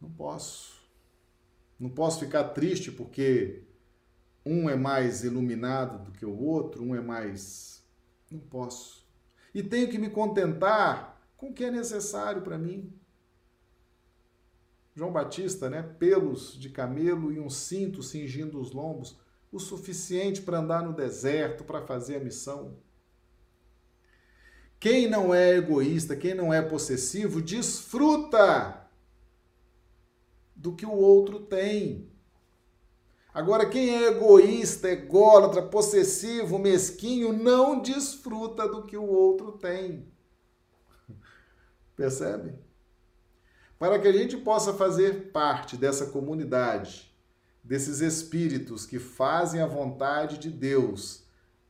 Não 0.00 0.10
posso. 0.10 0.74
Não 1.80 1.90
posso 1.90 2.20
ficar 2.20 2.44
triste 2.50 2.92
porque 2.92 3.64
um 4.44 4.68
é 4.68 4.76
mais 4.76 5.24
iluminado 5.24 6.04
do 6.04 6.12
que 6.12 6.24
o 6.24 6.38
outro, 6.38 6.84
um 6.84 6.94
é 6.94 7.00
mais. 7.00 7.82
Não 8.30 8.38
posso. 8.38 9.04
E 9.54 9.62
tenho 9.62 9.88
que 9.88 9.98
me 9.98 10.10
contentar 10.10 11.20
com 11.36 11.50
o 11.50 11.54
que 11.54 11.64
é 11.64 11.70
necessário 11.70 12.42
para 12.42 12.58
mim. 12.58 12.92
João 14.94 15.12
Batista, 15.12 15.68
né? 15.68 15.82
Pelos 15.82 16.58
de 16.58 16.70
camelo 16.70 17.32
e 17.32 17.40
um 17.40 17.50
cinto 17.50 18.02
cingindo 18.02 18.60
os 18.60 18.72
lombos 18.72 19.18
o 19.54 19.60
suficiente 19.60 20.42
para 20.42 20.58
andar 20.58 20.82
no 20.82 20.92
deserto, 20.92 21.62
para 21.62 21.80
fazer 21.80 22.16
a 22.16 22.20
missão. 22.20 22.76
Quem 24.80 25.08
não 25.08 25.32
é 25.32 25.56
egoísta, 25.56 26.16
quem 26.16 26.34
não 26.34 26.52
é 26.52 26.60
possessivo, 26.60 27.40
desfruta 27.40 28.90
do 30.56 30.74
que 30.74 30.84
o 30.84 30.90
outro 30.90 31.38
tem. 31.38 32.10
Agora, 33.32 33.68
quem 33.68 33.90
é 33.90 34.08
egoísta, 34.08 34.90
ególatra, 34.90 35.62
possessivo, 35.62 36.58
mesquinho, 36.58 37.32
não 37.32 37.80
desfruta 37.80 38.68
do 38.68 38.84
que 38.84 38.96
o 38.96 39.06
outro 39.06 39.52
tem. 39.52 40.04
Percebe? 41.94 42.54
Para 43.84 43.98
que 43.98 44.08
a 44.08 44.12
gente 44.12 44.38
possa 44.38 44.72
fazer 44.72 45.30
parte 45.30 45.76
dessa 45.76 46.06
comunidade, 46.06 47.14
desses 47.62 48.00
espíritos 48.00 48.86
que 48.86 48.98
fazem 48.98 49.60
a 49.60 49.66
vontade 49.66 50.38
de 50.38 50.48
Deus 50.48 51.24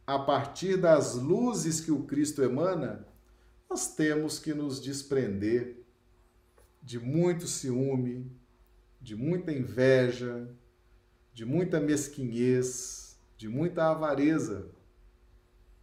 a 0.07 0.17
partir 0.17 0.77
das 0.77 1.17
luzes 1.17 1.81
que 1.81 1.91
o 1.91 2.05
Cristo 2.05 2.41
emana, 2.41 3.05
nós 3.69 3.97
temos 3.97 4.39
que 4.39 4.55
nos 4.55 4.81
desprender 4.81 5.85
de 6.81 7.01
muito 7.01 7.49
ciúme, 7.49 8.31
de 9.01 9.17
muita 9.17 9.51
inveja, 9.51 10.49
de 11.33 11.45
muita 11.45 11.81
mesquinhez, 11.81 13.19
de 13.37 13.49
muita 13.49 13.91
avareza, 13.91 14.69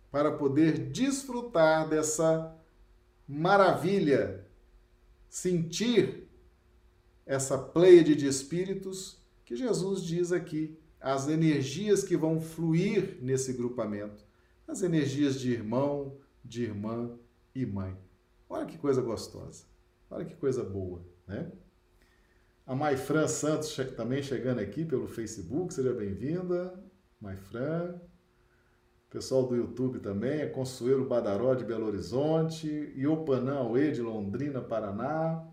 para 0.10 0.32
poder 0.32 0.80
desfrutar 0.92 1.90
dessa 1.90 2.56
maravilha, 3.28 4.41
sentir 5.32 6.28
essa 7.26 7.58
pleiade 7.58 8.16
de 8.16 8.28
espíritos 8.28 9.18
que 9.46 9.56
Jesus 9.56 10.04
diz 10.04 10.34
aqui, 10.34 10.78
as 11.00 11.30
energias 11.30 12.04
que 12.04 12.18
vão 12.18 12.42
fluir 12.42 13.18
nesse 13.22 13.54
grupamento, 13.54 14.26
as 14.68 14.82
energias 14.82 15.40
de 15.40 15.54
irmão, 15.54 16.18
de 16.44 16.64
irmã 16.64 17.18
e 17.56 17.66
mãe. 17.66 17.98
Olha 18.50 18.66
que 18.66 18.78
coisa 18.78 19.02
gostosa, 19.02 19.64
olha 20.10 20.26
que 20.26 20.36
coisa 20.36 20.66
boa, 20.66 21.02
né? 21.26 21.50
A 22.66 22.76
Maifran 22.76 23.28
Santos 23.30 23.74
também 23.96 24.22
chegando 24.22 24.60
aqui 24.60 24.84
pelo 24.84 25.08
Facebook, 25.08 25.74
seja 25.74 25.94
bem-vinda, 25.94 26.78
Maifran. 27.22 28.02
Pessoal 29.12 29.46
do 29.46 29.56
YouTube 29.56 30.00
também, 30.00 30.40
é 30.40 30.48
Consuelo 30.48 31.06
Badaró 31.06 31.54
de 31.54 31.66
Belo 31.66 31.86
Horizonte, 31.86 32.92
Iopanã 32.96 33.58
Aue 33.58 33.92
de 33.92 34.02
Londrina, 34.02 34.62
Paraná 34.62 35.46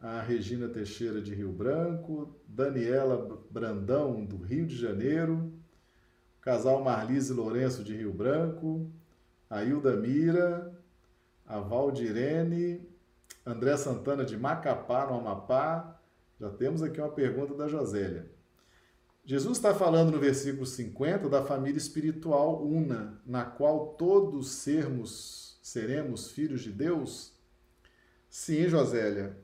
a 0.00 0.20
Regina 0.20 0.68
Teixeira 0.68 1.20
de 1.20 1.34
Rio 1.34 1.50
Branco, 1.50 2.36
Daniela 2.46 3.42
Brandão 3.50 4.24
do 4.24 4.36
Rio 4.36 4.66
de 4.66 4.76
Janeiro, 4.76 5.52
o 6.38 6.40
casal 6.42 6.84
Marlise 6.84 7.32
Lourenço 7.32 7.82
de 7.82 7.96
Rio 7.96 8.12
Branco, 8.12 8.90
a 9.48 9.64
Hilda 9.64 9.96
Mira, 9.96 10.72
a 11.46 11.58
Valdirene, 11.58 12.86
André 13.44 13.76
Santana 13.76 14.24
de 14.24 14.36
Macapá, 14.36 15.06
no 15.06 15.18
Amapá. 15.18 15.98
Já 16.38 16.50
temos 16.50 16.82
aqui 16.82 17.00
uma 17.00 17.10
pergunta 17.10 17.54
da 17.54 17.66
Josélia. 17.66 18.35
Jesus 19.28 19.58
está 19.58 19.74
falando 19.74 20.12
no 20.12 20.20
versículo 20.20 20.64
50 20.64 21.28
da 21.28 21.44
família 21.44 21.78
espiritual 21.78 22.64
una, 22.64 23.20
na 23.26 23.44
qual 23.44 23.96
todos 23.96 24.50
sermos, 24.50 25.58
seremos 25.60 26.30
filhos 26.30 26.60
de 26.62 26.70
Deus? 26.70 27.36
Sim, 28.30 28.68
Josélia, 28.68 29.36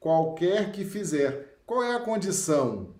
qualquer 0.00 0.72
que 0.72 0.86
fizer. 0.86 1.60
Qual 1.66 1.82
é 1.82 1.94
a 1.94 2.00
condição 2.00 2.94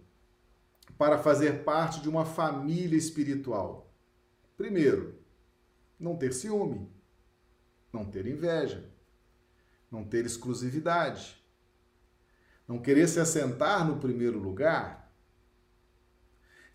para 0.99 1.17
fazer 1.17 1.65
parte 1.65 2.03
de 2.03 2.09
uma 2.11 2.27
família 2.27 2.99
espiritual? 2.99 3.91
Primeiro, 4.59 5.19
não 5.99 6.17
ter 6.17 6.35
ciúme, 6.35 6.87
não 7.91 8.05
ter 8.05 8.27
inveja, 8.27 8.93
não 9.91 10.05
ter 10.05 10.27
exclusividade, 10.27 11.43
não 12.69 12.79
querer 12.79 13.09
se 13.09 13.19
assentar 13.19 13.87
no 13.87 13.99
primeiro 13.99 14.39
lugar. 14.39 15.04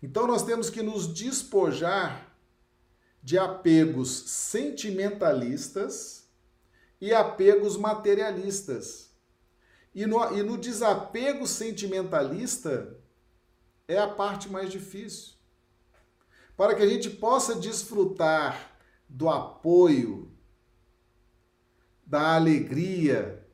Então 0.02 0.26
nós 0.26 0.42
temos 0.42 0.70
que 0.70 0.82
nos 0.82 1.12
despojar 1.12 2.34
de 3.22 3.38
apegos 3.38 4.10
sentimentalistas 4.30 6.28
e 7.00 7.12
apegos 7.12 7.76
materialistas. 7.76 9.10
E 9.94 10.06
no, 10.06 10.36
e 10.36 10.42
no 10.42 10.56
desapego 10.56 11.46
sentimentalista 11.46 12.96
é 13.86 13.98
a 13.98 14.08
parte 14.08 14.48
mais 14.48 14.70
difícil. 14.70 15.34
Para 16.56 16.74
que 16.74 16.82
a 16.82 16.88
gente 16.88 17.10
possa 17.10 17.54
desfrutar 17.54 18.70
do 19.08 19.28
apoio, 19.28 20.30
da 22.06 22.34
alegria, 22.34 23.46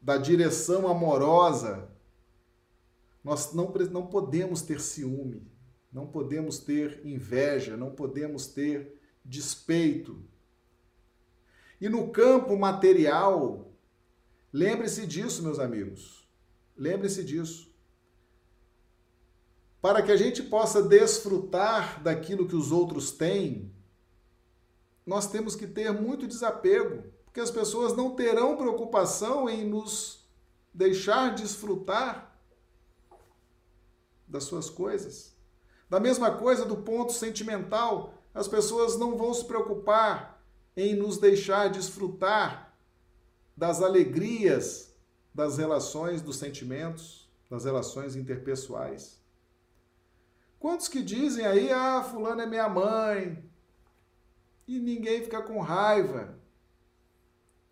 da 0.00 0.16
direção 0.16 0.88
amorosa, 0.88 1.88
nós 3.22 3.52
não, 3.52 3.66
não 3.90 4.06
podemos 4.06 4.62
ter 4.62 4.80
ciúme, 4.80 5.46
não 5.92 6.06
podemos 6.06 6.58
ter 6.58 7.04
inveja, 7.04 7.76
não 7.76 7.90
podemos 7.90 8.46
ter 8.46 9.00
despeito. 9.24 10.22
E 11.80 11.88
no 11.88 12.10
campo 12.10 12.56
material, 12.56 13.72
lembre-se 14.52 15.06
disso, 15.06 15.42
meus 15.42 15.58
amigos. 15.58 16.28
Lembre-se 16.76 17.24
disso. 17.24 17.70
Para 19.80 20.02
que 20.02 20.12
a 20.12 20.16
gente 20.16 20.42
possa 20.42 20.82
desfrutar 20.82 22.02
daquilo 22.02 22.46
que 22.46 22.54
os 22.54 22.70
outros 22.70 23.10
têm, 23.10 23.72
nós 25.06 25.26
temos 25.26 25.56
que 25.56 25.66
ter 25.66 25.90
muito 25.90 26.26
desapego, 26.26 27.10
porque 27.24 27.40
as 27.40 27.50
pessoas 27.50 27.96
não 27.96 28.14
terão 28.14 28.56
preocupação 28.56 29.48
em 29.48 29.64
nos 29.64 30.28
deixar 30.72 31.34
desfrutar 31.34 32.38
das 34.28 34.44
suas 34.44 34.70
coisas. 34.70 35.34
Da 35.90 35.98
mesma 35.98 36.30
coisa 36.30 36.64
do 36.64 36.76
ponto 36.76 37.12
sentimental, 37.12 38.14
as 38.32 38.46
pessoas 38.46 38.96
não 38.96 39.18
vão 39.18 39.34
se 39.34 39.44
preocupar 39.44 40.40
em 40.76 40.94
nos 40.94 41.18
deixar 41.18 41.68
desfrutar 41.68 42.72
das 43.56 43.82
alegrias 43.82 44.94
das 45.34 45.58
relações, 45.58 46.22
dos 46.22 46.36
sentimentos, 46.36 47.28
das 47.50 47.64
relações 47.64 48.14
interpessoais. 48.14 49.20
Quantos 50.58 50.86
que 50.88 51.02
dizem 51.02 51.44
aí, 51.44 51.72
ah, 51.72 52.02
fulano 52.02 52.42
é 52.42 52.46
minha 52.46 52.68
mãe, 52.68 53.42
e 54.68 54.78
ninguém 54.78 55.22
fica 55.22 55.42
com 55.42 55.58
raiva. 55.60 56.38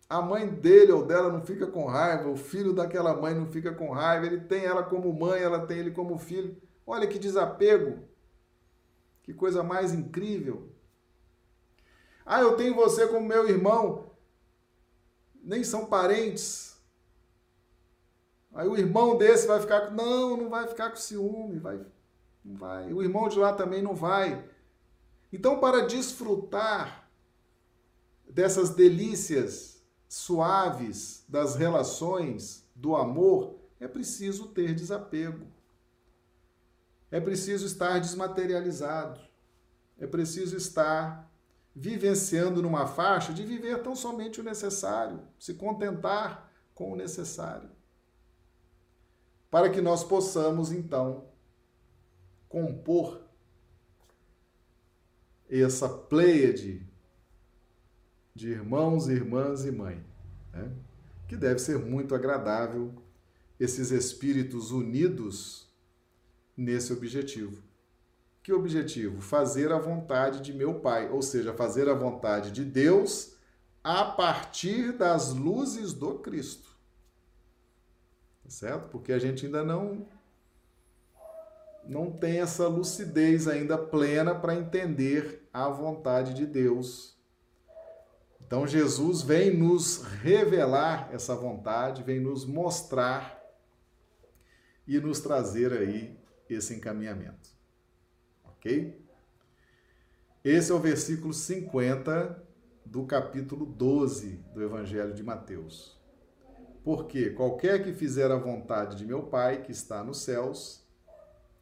A 0.09 0.21
mãe 0.21 0.47
dele 0.47 0.91
ou 0.91 1.05
dela 1.05 1.31
não 1.31 1.41
fica 1.41 1.67
com 1.67 1.85
raiva, 1.85 2.29
o 2.29 2.35
filho 2.35 2.73
daquela 2.73 3.15
mãe 3.15 3.33
não 3.33 3.45
fica 3.45 3.73
com 3.73 3.91
raiva, 3.91 4.25
ele 4.25 4.41
tem 4.41 4.65
ela 4.65 4.83
como 4.83 5.13
mãe, 5.13 5.41
ela 5.41 5.65
tem 5.65 5.77
ele 5.77 5.91
como 5.91 6.17
filho. 6.17 6.57
Olha 6.85 7.07
que 7.07 7.19
desapego. 7.19 8.08
Que 9.29 9.33
coisa 9.35 9.61
mais 9.61 9.93
incrível. 9.93 10.71
Ah, 12.25 12.41
eu 12.41 12.57
tenho 12.57 12.73
você 12.73 13.05
como 13.05 13.27
meu 13.27 13.47
irmão. 13.47 14.09
Nem 15.35 15.63
são 15.63 15.85
parentes. 15.85 16.75
Aí 18.51 18.67
o 18.67 18.75
irmão 18.75 19.19
desse 19.19 19.45
vai 19.45 19.59
ficar. 19.59 19.91
Não, 19.91 20.35
não 20.35 20.49
vai 20.49 20.67
ficar 20.67 20.89
com 20.89 20.95
ciúme. 20.95 21.59
Vai, 21.59 21.79
não 22.43 22.55
vai. 22.55 22.91
O 22.91 23.03
irmão 23.03 23.29
de 23.29 23.37
lá 23.37 23.53
também 23.53 23.83
não 23.83 23.93
vai. 23.93 24.49
Então, 25.31 25.59
para 25.59 25.85
desfrutar 25.85 27.07
dessas 28.27 28.71
delícias 28.71 29.85
suaves 30.07 31.23
das 31.29 31.55
relações, 31.55 32.67
do 32.73 32.95
amor, 32.95 33.59
é 33.79 33.87
preciso 33.87 34.47
ter 34.47 34.73
desapego. 34.73 35.45
É 37.11 37.19
preciso 37.19 37.65
estar 37.65 37.99
desmaterializado. 37.99 39.19
É 39.97 40.07
preciso 40.07 40.55
estar 40.55 41.29
vivenciando 41.75 42.61
numa 42.61 42.87
faixa 42.87 43.33
de 43.33 43.45
viver 43.45 43.81
tão 43.81 43.95
somente 43.95 44.39
o 44.39 44.43
necessário, 44.43 45.21
se 45.39 45.53
contentar 45.53 46.51
com 46.73 46.91
o 46.91 46.95
necessário. 46.95 47.69
Para 49.49 49.69
que 49.69 49.81
nós 49.81 50.03
possamos, 50.03 50.71
então, 50.71 51.25
compor 52.47 53.21
essa 55.49 55.89
pleiade 55.89 56.85
de 58.35 58.49
irmãos, 58.49 59.07
irmãs 59.07 59.65
e 59.65 59.71
mãe, 59.71 60.03
né? 60.53 60.71
que 61.27 61.35
deve 61.35 61.59
ser 61.59 61.79
muito 61.79 62.13
agradável 62.13 62.93
esses 63.59 63.91
espíritos 63.91 64.71
unidos 64.71 65.68
nesse 66.59 66.91
objetivo. 66.91 67.63
Que 68.43 68.51
objetivo? 68.51 69.21
Fazer 69.21 69.71
a 69.71 69.79
vontade 69.79 70.41
de 70.41 70.53
meu 70.53 70.79
Pai, 70.79 71.09
ou 71.09 71.21
seja, 71.21 71.53
fazer 71.53 71.87
a 71.87 71.93
vontade 71.93 72.51
de 72.51 72.65
Deus 72.65 73.35
a 73.81 74.03
partir 74.03 74.91
das 74.91 75.33
luzes 75.33 75.93
do 75.93 76.19
Cristo. 76.19 76.77
Tá 78.43 78.49
certo? 78.49 78.89
Porque 78.89 79.13
a 79.13 79.19
gente 79.19 79.45
ainda 79.45 79.63
não 79.63 80.05
não 81.87 82.11
tem 82.11 82.39
essa 82.39 82.67
lucidez 82.67 83.47
ainda 83.47 83.75
plena 83.75 84.35
para 84.35 84.53
entender 84.53 85.47
a 85.51 85.69
vontade 85.69 86.35
de 86.35 86.45
Deus. 86.45 87.17
Então 88.45 88.67
Jesus 88.67 89.23
vem 89.23 89.55
nos 89.55 90.03
revelar 90.03 91.09
essa 91.11 91.35
vontade, 91.35 92.03
vem 92.03 92.19
nos 92.19 92.45
mostrar 92.45 93.41
e 94.85 94.99
nos 94.99 95.19
trazer 95.19 95.73
aí 95.73 96.18
esse 96.49 96.73
encaminhamento. 96.73 97.49
OK? 98.45 98.99
Esse 100.43 100.71
é 100.71 100.75
o 100.75 100.79
versículo 100.79 101.33
50 101.33 102.43
do 102.85 103.05
capítulo 103.05 103.65
12 103.65 104.37
do 104.53 104.63
Evangelho 104.63 105.13
de 105.13 105.21
Mateus. 105.21 105.99
Porque 106.83 107.29
qualquer 107.31 107.83
que 107.83 107.93
fizer 107.93 108.31
a 108.31 108.37
vontade 108.37 108.95
de 108.95 109.05
meu 109.05 109.23
Pai 109.23 109.61
que 109.61 109.71
está 109.71 110.03
nos 110.03 110.21
céus, 110.21 110.83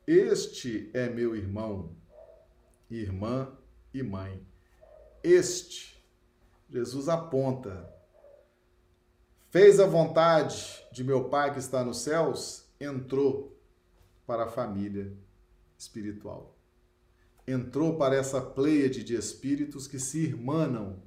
este 0.06 0.90
é 0.94 1.10
meu 1.10 1.36
irmão, 1.36 1.92
irmã 2.90 3.52
e 3.94 4.02
mãe. 4.02 4.42
Este, 5.22 6.02
Jesus 6.70 7.10
aponta, 7.10 7.92
fez 9.50 9.80
a 9.80 9.86
vontade 9.86 10.86
de 10.92 11.04
meu 11.04 11.26
Pai 11.26 11.52
que 11.52 11.60
está 11.60 11.84
nos 11.84 12.02
céus, 12.02 12.70
entrou 12.80 13.57
para 14.28 14.44
a 14.44 14.50
família 14.50 15.18
espiritual. 15.78 16.56
Entrou 17.48 17.98
para 17.98 18.14
essa 18.16 18.42
pleiade 18.42 19.04
de 19.04 19.16
espíritos 19.16 19.88
que 19.88 19.98
se 19.98 20.20
irmanam 20.20 21.02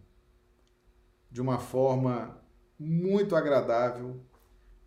de 1.30 1.40
uma 1.40 1.58
forma 1.58 2.42
muito 2.78 3.36
agradável 3.36 4.18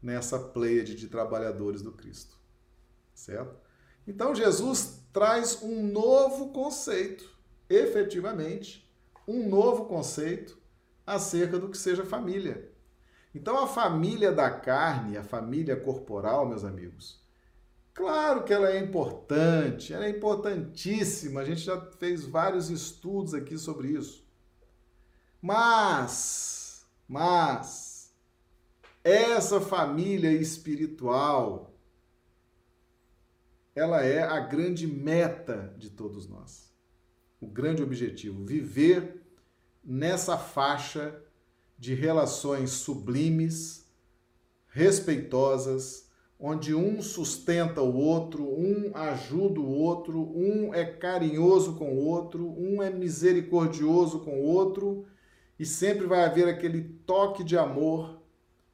nessa 0.01 0.39
pleiade 0.39 0.95
de 0.95 1.07
trabalhadores 1.07 1.83
do 1.83 1.91
Cristo. 1.91 2.35
Certo? 3.13 3.55
Então 4.07 4.33
Jesus 4.33 5.05
traz 5.13 5.61
um 5.61 5.83
novo 5.87 6.51
conceito, 6.51 7.29
efetivamente, 7.69 8.91
um 9.27 9.47
novo 9.47 9.85
conceito 9.85 10.57
acerca 11.05 11.59
do 11.59 11.69
que 11.69 11.77
seja 11.77 12.03
família. 12.03 12.71
Então 13.33 13.63
a 13.63 13.67
família 13.67 14.31
da 14.31 14.49
carne, 14.49 15.17
a 15.17 15.23
família 15.23 15.75
corporal, 15.75 16.47
meus 16.47 16.63
amigos, 16.63 17.22
claro 17.93 18.43
que 18.43 18.53
ela 18.53 18.71
é 18.71 18.79
importante, 18.79 19.93
ela 19.93 20.05
é 20.05 20.09
importantíssima, 20.09 21.41
a 21.41 21.45
gente 21.45 21.61
já 21.61 21.79
fez 21.99 22.25
vários 22.25 22.69
estudos 22.69 23.33
aqui 23.33 23.57
sobre 23.57 23.89
isso. 23.89 24.27
Mas, 25.41 26.85
mas, 27.07 28.13
essa 29.03 29.59
família 29.59 30.31
espiritual, 30.31 31.73
ela 33.75 34.01
é 34.03 34.23
a 34.23 34.39
grande 34.39 34.87
meta 34.87 35.73
de 35.77 35.89
todos 35.89 36.27
nós. 36.27 36.73
O 37.41 37.47
grande 37.47 37.83
objetivo, 37.83 38.45
viver 38.45 39.21
nessa 39.83 40.37
faixa 40.37 41.21
de 41.77 41.93
relações 41.93 42.69
sublimes, 42.69 43.85
respeitosas, 44.67 46.09
onde 46.45 46.75
um 46.75 47.01
sustenta 47.01 47.81
o 47.81 47.95
outro, 47.95 48.43
um 48.43 48.91
ajuda 48.93 49.61
o 49.61 49.71
outro, 49.71 50.19
um 50.35 50.73
é 50.73 50.83
carinhoso 50.83 51.75
com 51.75 51.93
o 51.93 52.05
outro, 52.05 52.53
um 52.59 52.83
é 52.83 52.89
misericordioso 52.89 54.19
com 54.19 54.41
o 54.41 54.43
outro, 54.43 55.05
e 55.57 55.65
sempre 55.65 56.05
vai 56.05 56.25
haver 56.25 56.49
aquele 56.49 56.81
toque 57.05 57.45
de 57.45 57.57
amor, 57.57 58.21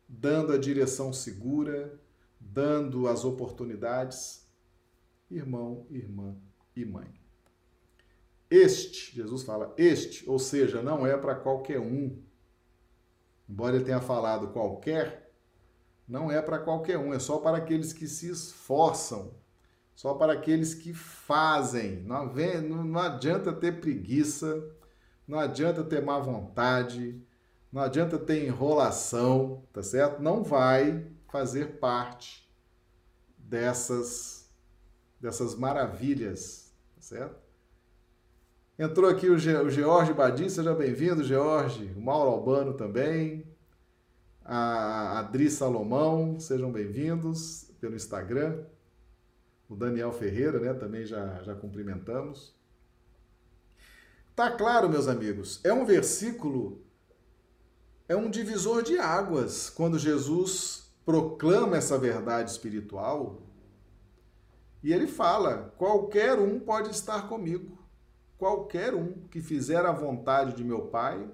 dando 0.07 0.51
a 0.51 0.57
direção 0.57 1.13
segura, 1.13 1.93
dando 2.39 3.07
as 3.07 3.23
oportunidades 3.23 4.49
irmão, 5.29 5.85
irmã 5.91 6.35
e 6.75 6.83
mãe. 6.83 7.13
Este, 8.49 9.15
Jesus 9.15 9.43
fala, 9.43 9.75
este, 9.77 10.27
ou 10.27 10.39
seja, 10.39 10.81
não 10.81 11.05
é 11.05 11.15
para 11.15 11.35
qualquer 11.35 11.79
um. 11.79 12.19
Embora 13.47 13.75
ele 13.75 13.85
tenha 13.85 14.01
falado 14.01 14.47
qualquer, 14.47 15.28
não 16.09 16.31
é 16.31 16.41
para 16.41 16.57
qualquer 16.57 16.97
um, 16.97 17.13
é 17.13 17.19
só 17.19 17.37
para 17.37 17.57
aqueles 17.57 17.93
que 17.93 18.07
se 18.07 18.29
esforçam, 18.29 19.31
só 19.93 20.15
para 20.15 20.33
aqueles 20.33 20.73
que 20.73 20.91
fazem. 20.91 22.01
Não, 22.01 22.27
vem, 22.27 22.61
não, 22.61 22.83
não 22.83 22.99
adianta 22.99 23.53
ter 23.53 23.79
preguiça, 23.79 24.67
não 25.27 25.37
adianta 25.37 25.83
ter 25.83 26.01
má 26.01 26.17
vontade, 26.17 27.21
não 27.71 27.83
adianta 27.83 28.17
ter 28.17 28.47
enrolação, 28.47 29.63
tá 29.71 29.83
certo? 29.83 30.19
Não 30.19 30.43
vai 30.43 31.05
fazer 31.27 31.77
parte 31.77 32.49
dessas 33.37 34.49
dessas 35.21 35.53
maravilhas, 35.53 36.73
tá 36.95 37.01
certo? 37.01 37.35
Entrou 38.79 39.09
aqui 39.09 39.29
o, 39.29 39.37
Ge 39.37 39.53
o 39.57 39.69
George 39.69 40.13
Badim, 40.13 40.47
seja 40.47 40.73
bem-vindo, 40.73 41.21
George. 41.23 41.93
O 41.97 42.01
Mauro 42.01 42.31
Albano 42.31 42.73
também. 42.73 43.45
A 44.51 45.19
Adri 45.19 45.47
Salomão, 45.47 46.39
sejam 46.39 46.71
bem-vindos 46.71 47.69
pelo 47.79 47.95
Instagram. 47.95 48.63
O 49.69 49.75
Daniel 49.75 50.11
Ferreira, 50.11 50.59
né, 50.59 50.73
também 50.73 51.05
já, 51.05 51.43
já 51.43 51.53
cumprimentamos. 51.53 52.55
Tá 54.35 54.49
claro, 54.49 54.89
meus 54.89 55.07
amigos, 55.07 55.63
é 55.63 55.71
um 55.71 55.85
versículo 55.85 56.81
é 58.07 58.15
um 58.15 58.27
divisor 58.27 58.81
de 58.81 58.97
águas 58.97 59.69
quando 59.69 59.99
Jesus 59.99 60.91
proclama 61.05 61.77
essa 61.77 61.95
verdade 61.99 62.49
espiritual 62.49 63.43
e 64.81 64.91
ele 64.91 65.05
fala: 65.05 65.75
qualquer 65.77 66.39
um 66.39 66.59
pode 66.59 66.89
estar 66.89 67.29
comigo. 67.29 67.77
Qualquer 68.35 68.95
um 68.95 69.13
que 69.29 69.41
fizer 69.41 69.85
a 69.85 69.91
vontade 69.91 70.55
de 70.55 70.63
meu 70.63 70.87
Pai 70.87 71.29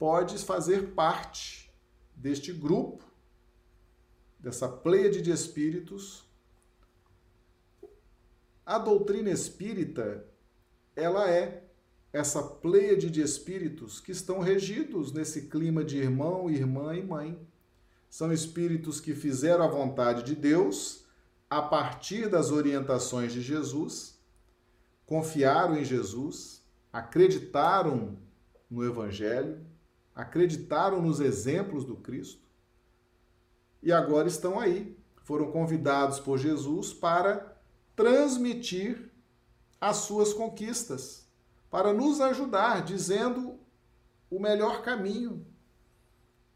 pode 0.00 0.36
fazer 0.44 0.94
parte 0.94 1.61
deste 2.22 2.52
grupo, 2.52 3.02
dessa 4.38 4.68
pleiade 4.68 5.20
de 5.20 5.32
espíritos. 5.32 6.24
A 8.64 8.78
doutrina 8.78 9.28
espírita, 9.28 10.24
ela 10.94 11.28
é 11.28 11.64
essa 12.12 12.40
pleiade 12.40 13.10
de 13.10 13.20
espíritos 13.20 13.98
que 13.98 14.12
estão 14.12 14.38
regidos 14.38 15.12
nesse 15.12 15.48
clima 15.48 15.82
de 15.82 15.98
irmão, 15.98 16.48
irmã 16.48 16.94
e 16.94 17.02
mãe. 17.02 17.48
São 18.08 18.32
espíritos 18.32 19.00
que 19.00 19.16
fizeram 19.16 19.64
a 19.64 19.68
vontade 19.68 20.22
de 20.22 20.36
Deus 20.36 21.04
a 21.50 21.60
partir 21.60 22.28
das 22.28 22.52
orientações 22.52 23.32
de 23.32 23.42
Jesus, 23.42 24.16
confiaram 25.04 25.76
em 25.76 25.84
Jesus, 25.84 26.62
acreditaram 26.92 28.16
no 28.70 28.84
Evangelho, 28.84 29.60
acreditaram 30.14 31.00
nos 31.00 31.20
exemplos 31.20 31.84
do 31.84 31.96
Cristo 31.96 32.42
e 33.82 33.92
agora 33.92 34.28
estão 34.28 34.58
aí. 34.60 34.96
Foram 35.22 35.50
convidados 35.50 36.20
por 36.20 36.38
Jesus 36.38 36.92
para 36.92 37.56
transmitir 37.94 39.10
as 39.80 39.98
suas 39.98 40.32
conquistas, 40.32 41.28
para 41.70 41.92
nos 41.92 42.20
ajudar, 42.20 42.84
dizendo 42.84 43.58
o 44.30 44.38
melhor 44.38 44.82
caminho, 44.82 45.46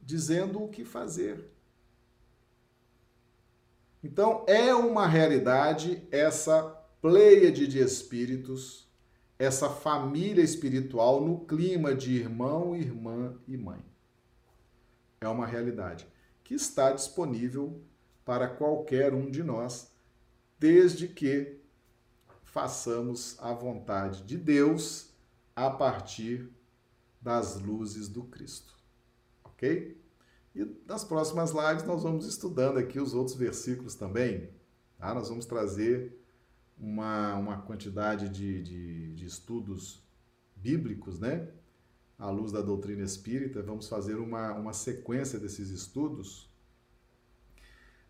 dizendo 0.00 0.62
o 0.62 0.68
que 0.68 0.84
fazer. 0.84 1.50
Então, 4.02 4.44
é 4.46 4.72
uma 4.74 5.07
realidade 5.07 6.07
essa 6.12 6.62
pleiade 7.02 7.66
de 7.66 7.80
espíritos, 7.80 8.86
essa 9.39 9.68
família 9.68 10.43
espiritual 10.43 11.20
no 11.20 11.41
clima 11.47 11.95
de 11.95 12.14
irmão, 12.14 12.74
irmã 12.74 13.37
e 13.47 13.57
mãe. 13.57 13.84
É 15.20 15.28
uma 15.28 15.47
realidade 15.47 16.07
que 16.43 16.55
está 16.55 16.93
disponível 16.93 17.80
para 18.24 18.49
qualquer 18.49 19.12
um 19.12 19.30
de 19.30 19.43
nós, 19.43 19.91
desde 20.59 21.07
que 21.09 21.61
façamos 22.45 23.37
a 23.41 23.53
vontade 23.53 24.22
de 24.22 24.39
Deus 24.39 25.11
a 25.55 25.68
partir 25.70 26.51
das 27.20 27.61
luzes 27.61 28.09
do 28.09 28.24
Cristo. 28.24 28.74
Ok? 29.45 30.01
E 30.55 30.64
nas 30.87 31.05
próximas 31.05 31.51
lives 31.51 31.84
nós 31.84 32.03
vamos 32.03 32.26
estudando 32.26 32.78
aqui 32.78 32.99
os 32.99 33.12
outros 33.12 33.37
versículos 33.37 33.95
também. 33.95 34.51
Tá? 34.99 35.14
Nós 35.14 35.28
vamos 35.28 35.45
trazer 35.45 36.18
uma, 36.78 37.34
uma 37.36 37.62
quantidade 37.62 38.28
de, 38.28 38.62
de, 38.62 39.14
de 39.14 39.26
estudos 39.26 40.02
bíblicos, 40.54 41.18
né? 41.18 41.48
À 42.18 42.30
luz 42.30 42.52
da 42.52 42.60
doutrina 42.60 43.02
espírita. 43.02 43.62
Vamos 43.62 43.88
fazer 43.88 44.16
uma, 44.16 44.52
uma 44.54 44.72
sequência 44.72 45.38
desses 45.38 45.70
estudos. 45.70 46.50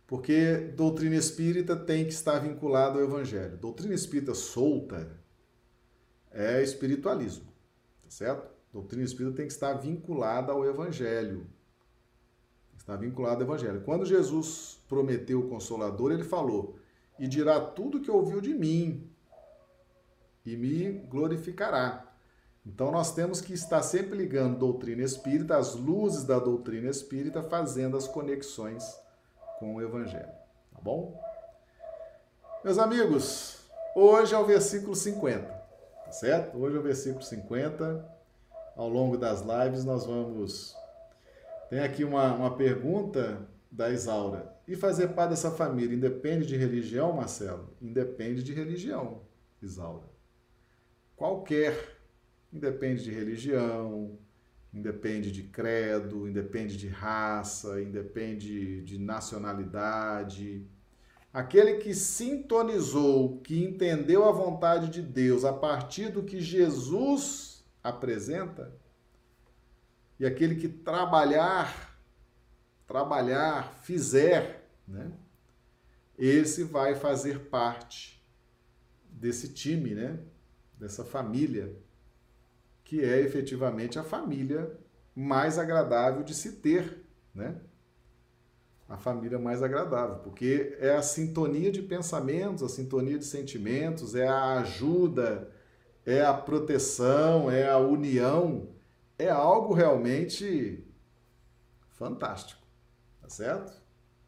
Porque 0.06 0.72
doutrina 0.76 1.16
espírita 1.16 1.74
tem 1.74 2.04
que 2.04 2.12
estar 2.12 2.38
vinculada 2.38 2.98
ao 2.98 3.04
evangelho. 3.04 3.56
Doutrina 3.56 3.94
espírita 3.94 4.34
solta 4.34 5.10
é 6.30 6.62
espiritualismo, 6.62 7.46
tá 8.02 8.10
certo? 8.10 8.54
Doutrina 8.72 9.04
espírita 9.04 9.36
tem 9.36 9.46
que 9.46 9.52
estar 9.52 9.74
vinculada 9.74 10.52
ao 10.52 10.64
evangelho. 10.64 11.46
Está 12.86 12.94
vinculado 12.94 13.42
ao 13.42 13.48
Evangelho. 13.48 13.80
Quando 13.80 14.06
Jesus 14.06 14.80
prometeu 14.88 15.40
o 15.40 15.48
Consolador, 15.48 16.12
ele 16.12 16.22
falou: 16.22 16.78
E 17.18 17.26
dirá 17.26 17.60
tudo 17.60 18.00
que 18.00 18.10
ouviu 18.10 18.40
de 18.40 18.54
mim, 18.54 19.10
e 20.44 20.56
me 20.56 20.92
glorificará. 20.92 22.04
Então 22.64 22.90
nós 22.90 23.12
temos 23.12 23.40
que 23.40 23.52
estar 23.52 23.82
sempre 23.82 24.16
ligando 24.16 24.58
doutrina 24.58 25.02
espírita, 25.02 25.56
as 25.56 25.74
luzes 25.74 26.24
da 26.24 26.38
doutrina 26.38 26.88
espírita, 26.88 27.42
fazendo 27.42 27.96
as 27.96 28.06
conexões 28.06 28.98
com 29.58 29.76
o 29.76 29.82
Evangelho. 29.82 30.32
Tá 30.72 30.80
bom? 30.80 31.20
Meus 32.64 32.78
amigos, 32.78 33.60
hoje 33.94 34.34
é 34.34 34.38
o 34.38 34.44
versículo 34.44 34.94
50, 34.94 35.46
tá 35.46 36.12
certo? 36.12 36.58
Hoje 36.58 36.76
é 36.76 36.78
o 36.80 36.82
versículo 36.82 37.22
50. 37.22 38.16
Ao 38.76 38.88
longo 38.88 39.16
das 39.16 39.40
lives 39.40 39.84
nós 39.84 40.04
vamos 40.04 40.76
tem 41.68 41.80
aqui 41.80 42.04
uma, 42.04 42.32
uma 42.32 42.56
pergunta 42.56 43.44
da 43.70 43.90
Isaura. 43.90 44.55
E 44.66 44.74
fazer 44.74 45.08
parte 45.08 45.30
dessa 45.30 45.50
família 45.50 45.94
independe 45.94 46.46
de 46.46 46.56
religião, 46.56 47.12
Marcelo? 47.12 47.70
Independe 47.80 48.42
de 48.42 48.52
religião, 48.52 49.22
Isaura. 49.62 50.08
Qualquer. 51.14 51.94
Independe 52.52 53.02
de 53.02 53.10
religião, 53.10 54.18
independe 54.72 55.32
de 55.32 55.42
credo, 55.42 56.28
independe 56.28 56.76
de 56.76 56.88
raça, 56.88 57.82
independe 57.82 58.82
de 58.82 58.98
nacionalidade. 58.98 60.66
Aquele 61.32 61.78
que 61.78 61.92
sintonizou, 61.92 63.40
que 63.40 63.62
entendeu 63.62 64.24
a 64.24 64.32
vontade 64.32 64.88
de 64.88 65.02
Deus 65.02 65.44
a 65.44 65.52
partir 65.52 66.10
do 66.10 66.22
que 66.22 66.40
Jesus 66.40 67.64
apresenta, 67.82 68.72
e 70.18 70.24
aquele 70.24 70.54
que 70.54 70.68
trabalhar, 70.68 71.98
trabalhar, 72.86 73.74
fizer, 73.82 74.55
né? 74.86 75.12
Esse 76.18 76.64
vai 76.64 76.94
fazer 76.94 77.48
parte 77.50 78.24
desse 79.04 79.52
time, 79.52 79.94
né? 79.94 80.18
Dessa 80.78 81.04
família, 81.04 81.76
que 82.84 83.02
é 83.02 83.20
efetivamente 83.20 83.98
a 83.98 84.04
família 84.04 84.78
mais 85.14 85.58
agradável 85.58 86.22
de 86.22 86.34
se 86.34 86.52
ter, 86.52 87.04
né? 87.34 87.60
A 88.88 88.96
família 88.96 89.38
mais 89.38 89.62
agradável, 89.62 90.20
porque 90.20 90.76
é 90.78 90.94
a 90.94 91.02
sintonia 91.02 91.72
de 91.72 91.82
pensamentos, 91.82 92.62
a 92.62 92.68
sintonia 92.68 93.18
de 93.18 93.24
sentimentos, 93.24 94.14
é 94.14 94.28
a 94.28 94.58
ajuda, 94.60 95.50
é 96.04 96.24
a 96.24 96.32
proteção, 96.32 97.50
é 97.50 97.68
a 97.68 97.78
união 97.78 98.76
é 99.18 99.30
algo 99.30 99.72
realmente 99.72 100.84
fantástico, 101.90 102.62
tá 103.20 103.28
certo? 103.28 103.85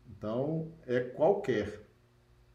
Então, 0.09 0.73
é 0.87 1.01
qualquer, 1.01 1.87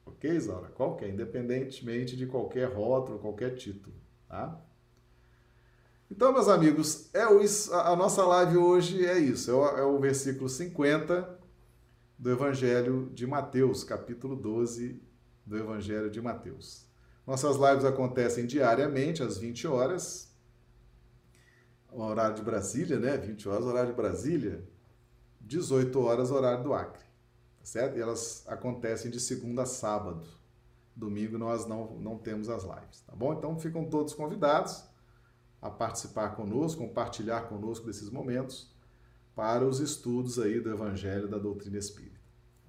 ok, 0.05 0.39
Zora? 0.39 0.69
Qualquer, 0.69 1.09
independentemente 1.09 2.17
de 2.17 2.25
qualquer 2.25 2.73
rótulo, 2.73 3.19
qualquer 3.19 3.55
título, 3.55 3.95
tá? 4.27 4.59
Então, 6.11 6.33
meus 6.33 6.47
amigos, 6.47 7.09
é 7.13 7.31
isso, 7.43 7.73
a 7.73 7.95
nossa 7.95 8.25
live 8.25 8.57
hoje 8.57 9.05
é 9.05 9.17
isso, 9.17 9.49
é 9.49 9.53
o, 9.53 9.65
é 9.77 9.83
o 9.83 9.99
versículo 9.99 10.49
50 10.49 11.39
do 12.19 12.31
Evangelho 12.31 13.09
de 13.13 13.25
Mateus, 13.25 13.83
capítulo 13.83 14.35
12 14.35 15.01
do 15.45 15.57
Evangelho 15.57 16.09
de 16.09 16.21
Mateus. 16.21 16.85
Nossas 17.25 17.55
lives 17.55 17.85
acontecem 17.85 18.45
diariamente 18.45 19.23
às 19.23 19.37
20 19.37 19.67
horas, 19.67 20.33
horário 21.89 22.35
de 22.35 22.41
Brasília, 22.41 22.99
né? 22.99 23.17
20 23.17 23.47
horas, 23.47 23.65
horário 23.65 23.89
de 23.91 23.95
Brasília, 23.95 24.63
18 25.41 25.99
horas, 25.99 26.31
horário 26.31 26.63
do 26.63 26.73
Acre, 26.73 27.03
certo? 27.63 27.97
E 27.97 28.01
elas 28.01 28.43
acontecem 28.47 29.09
de 29.09 29.19
segunda 29.19 29.63
a 29.63 29.65
sábado. 29.65 30.27
Domingo 30.95 31.37
nós 31.37 31.65
não, 31.65 31.97
não 31.99 32.17
temos 32.17 32.49
as 32.49 32.63
lives, 32.63 33.01
tá 33.01 33.15
bom? 33.15 33.33
Então 33.33 33.57
ficam 33.57 33.85
todos 33.85 34.13
convidados 34.13 34.83
a 35.61 35.69
participar 35.69 36.35
conosco, 36.35 36.85
compartilhar 36.85 37.47
conosco 37.47 37.87
desses 37.87 38.09
momentos 38.09 38.71
para 39.35 39.65
os 39.65 39.79
estudos 39.79 40.37
aí 40.37 40.59
do 40.59 40.69
Evangelho 40.69 41.27
da 41.27 41.39
doutrina 41.39 41.77
espírita, 41.77 42.19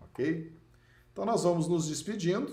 ok? 0.00 0.56
Então 1.12 1.26
nós 1.26 1.42
vamos 1.42 1.68
nos 1.68 1.86
despedindo. 1.86 2.52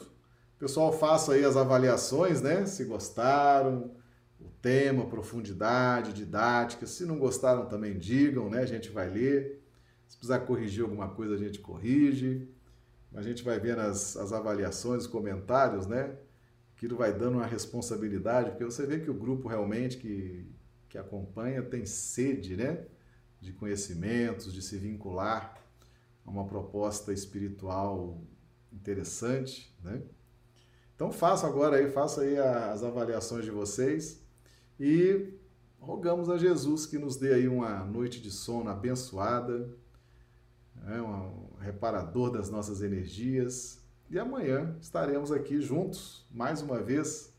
Pessoal, 0.59 0.91
faça 0.91 1.33
aí 1.33 1.45
as 1.45 1.55
avaliações, 1.55 2.41
né? 2.41 2.65
Se 2.65 2.83
gostaram, 2.83 3.95
o 4.39 4.49
tema, 4.61 5.05
profundidade, 5.05 6.13
didática. 6.13 6.85
Se 6.85 7.05
não 7.05 7.17
gostaram, 7.17 7.67
também 7.67 7.97
digam, 7.97 8.49
né? 8.49 8.59
A 8.59 8.65
gente 8.65 8.89
vai 8.89 9.09
ler. 9.09 9.60
Se 10.11 10.17
precisar 10.17 10.41
corrigir 10.41 10.83
alguma 10.83 11.07
coisa, 11.07 11.35
a 11.35 11.37
gente 11.37 11.59
corrige. 11.59 12.45
A 13.15 13.21
gente 13.21 13.43
vai 13.43 13.57
vendo 13.61 13.79
as, 13.79 14.17
as 14.17 14.33
avaliações, 14.33 15.03
os 15.03 15.07
comentários, 15.07 15.87
né? 15.87 16.17
Aquilo 16.75 16.97
vai 16.97 17.13
dando 17.13 17.35
uma 17.37 17.45
responsabilidade, 17.45 18.49
porque 18.49 18.65
você 18.65 18.85
vê 18.85 18.99
que 18.99 19.09
o 19.09 19.13
grupo 19.13 19.47
realmente 19.47 19.95
que, 19.95 20.45
que 20.89 20.97
acompanha 20.97 21.63
tem 21.63 21.85
sede, 21.85 22.57
né? 22.57 22.85
De 23.39 23.53
conhecimentos, 23.53 24.51
de 24.53 24.61
se 24.61 24.77
vincular 24.77 25.57
a 26.25 26.29
uma 26.29 26.45
proposta 26.45 27.13
espiritual 27.13 28.21
interessante, 28.69 29.73
né? 29.81 30.01
Então 30.93 31.09
faça 31.09 31.47
agora 31.47 31.77
aí, 31.77 31.89
faça 31.89 32.23
aí 32.23 32.37
as 32.37 32.83
avaliações 32.83 33.45
de 33.45 33.51
vocês 33.51 34.21
e 34.77 35.33
rogamos 35.79 36.29
a 36.29 36.37
Jesus 36.37 36.85
que 36.85 36.99
nos 36.99 37.15
dê 37.15 37.33
aí 37.33 37.47
uma 37.47 37.85
noite 37.85 38.21
de 38.21 38.29
sono 38.29 38.69
abençoada, 38.69 39.79
né, 40.81 41.01
um 41.01 41.55
reparador 41.59 42.31
das 42.31 42.49
nossas 42.49 42.81
energias. 42.81 43.79
E 44.09 44.19
amanhã 44.19 44.75
estaremos 44.81 45.31
aqui 45.31 45.61
juntos, 45.61 46.25
mais 46.31 46.61
uma 46.61 46.81
vez, 46.81 47.33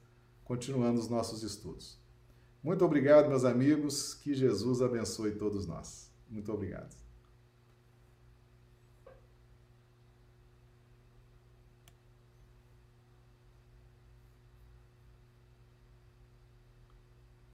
continuando 0.45 1.01
os 1.01 1.09
nossos 1.09 1.43
estudos. 1.43 2.01
Muito 2.63 2.85
obrigado, 2.85 3.29
meus 3.29 3.45
amigos. 3.45 4.15
Que 4.15 4.33
Jesus 4.35 4.81
abençoe 4.81 5.33
todos 5.33 5.67
nós. 5.67 6.11
Muito 6.31 6.53
obrigado. 6.53 7.02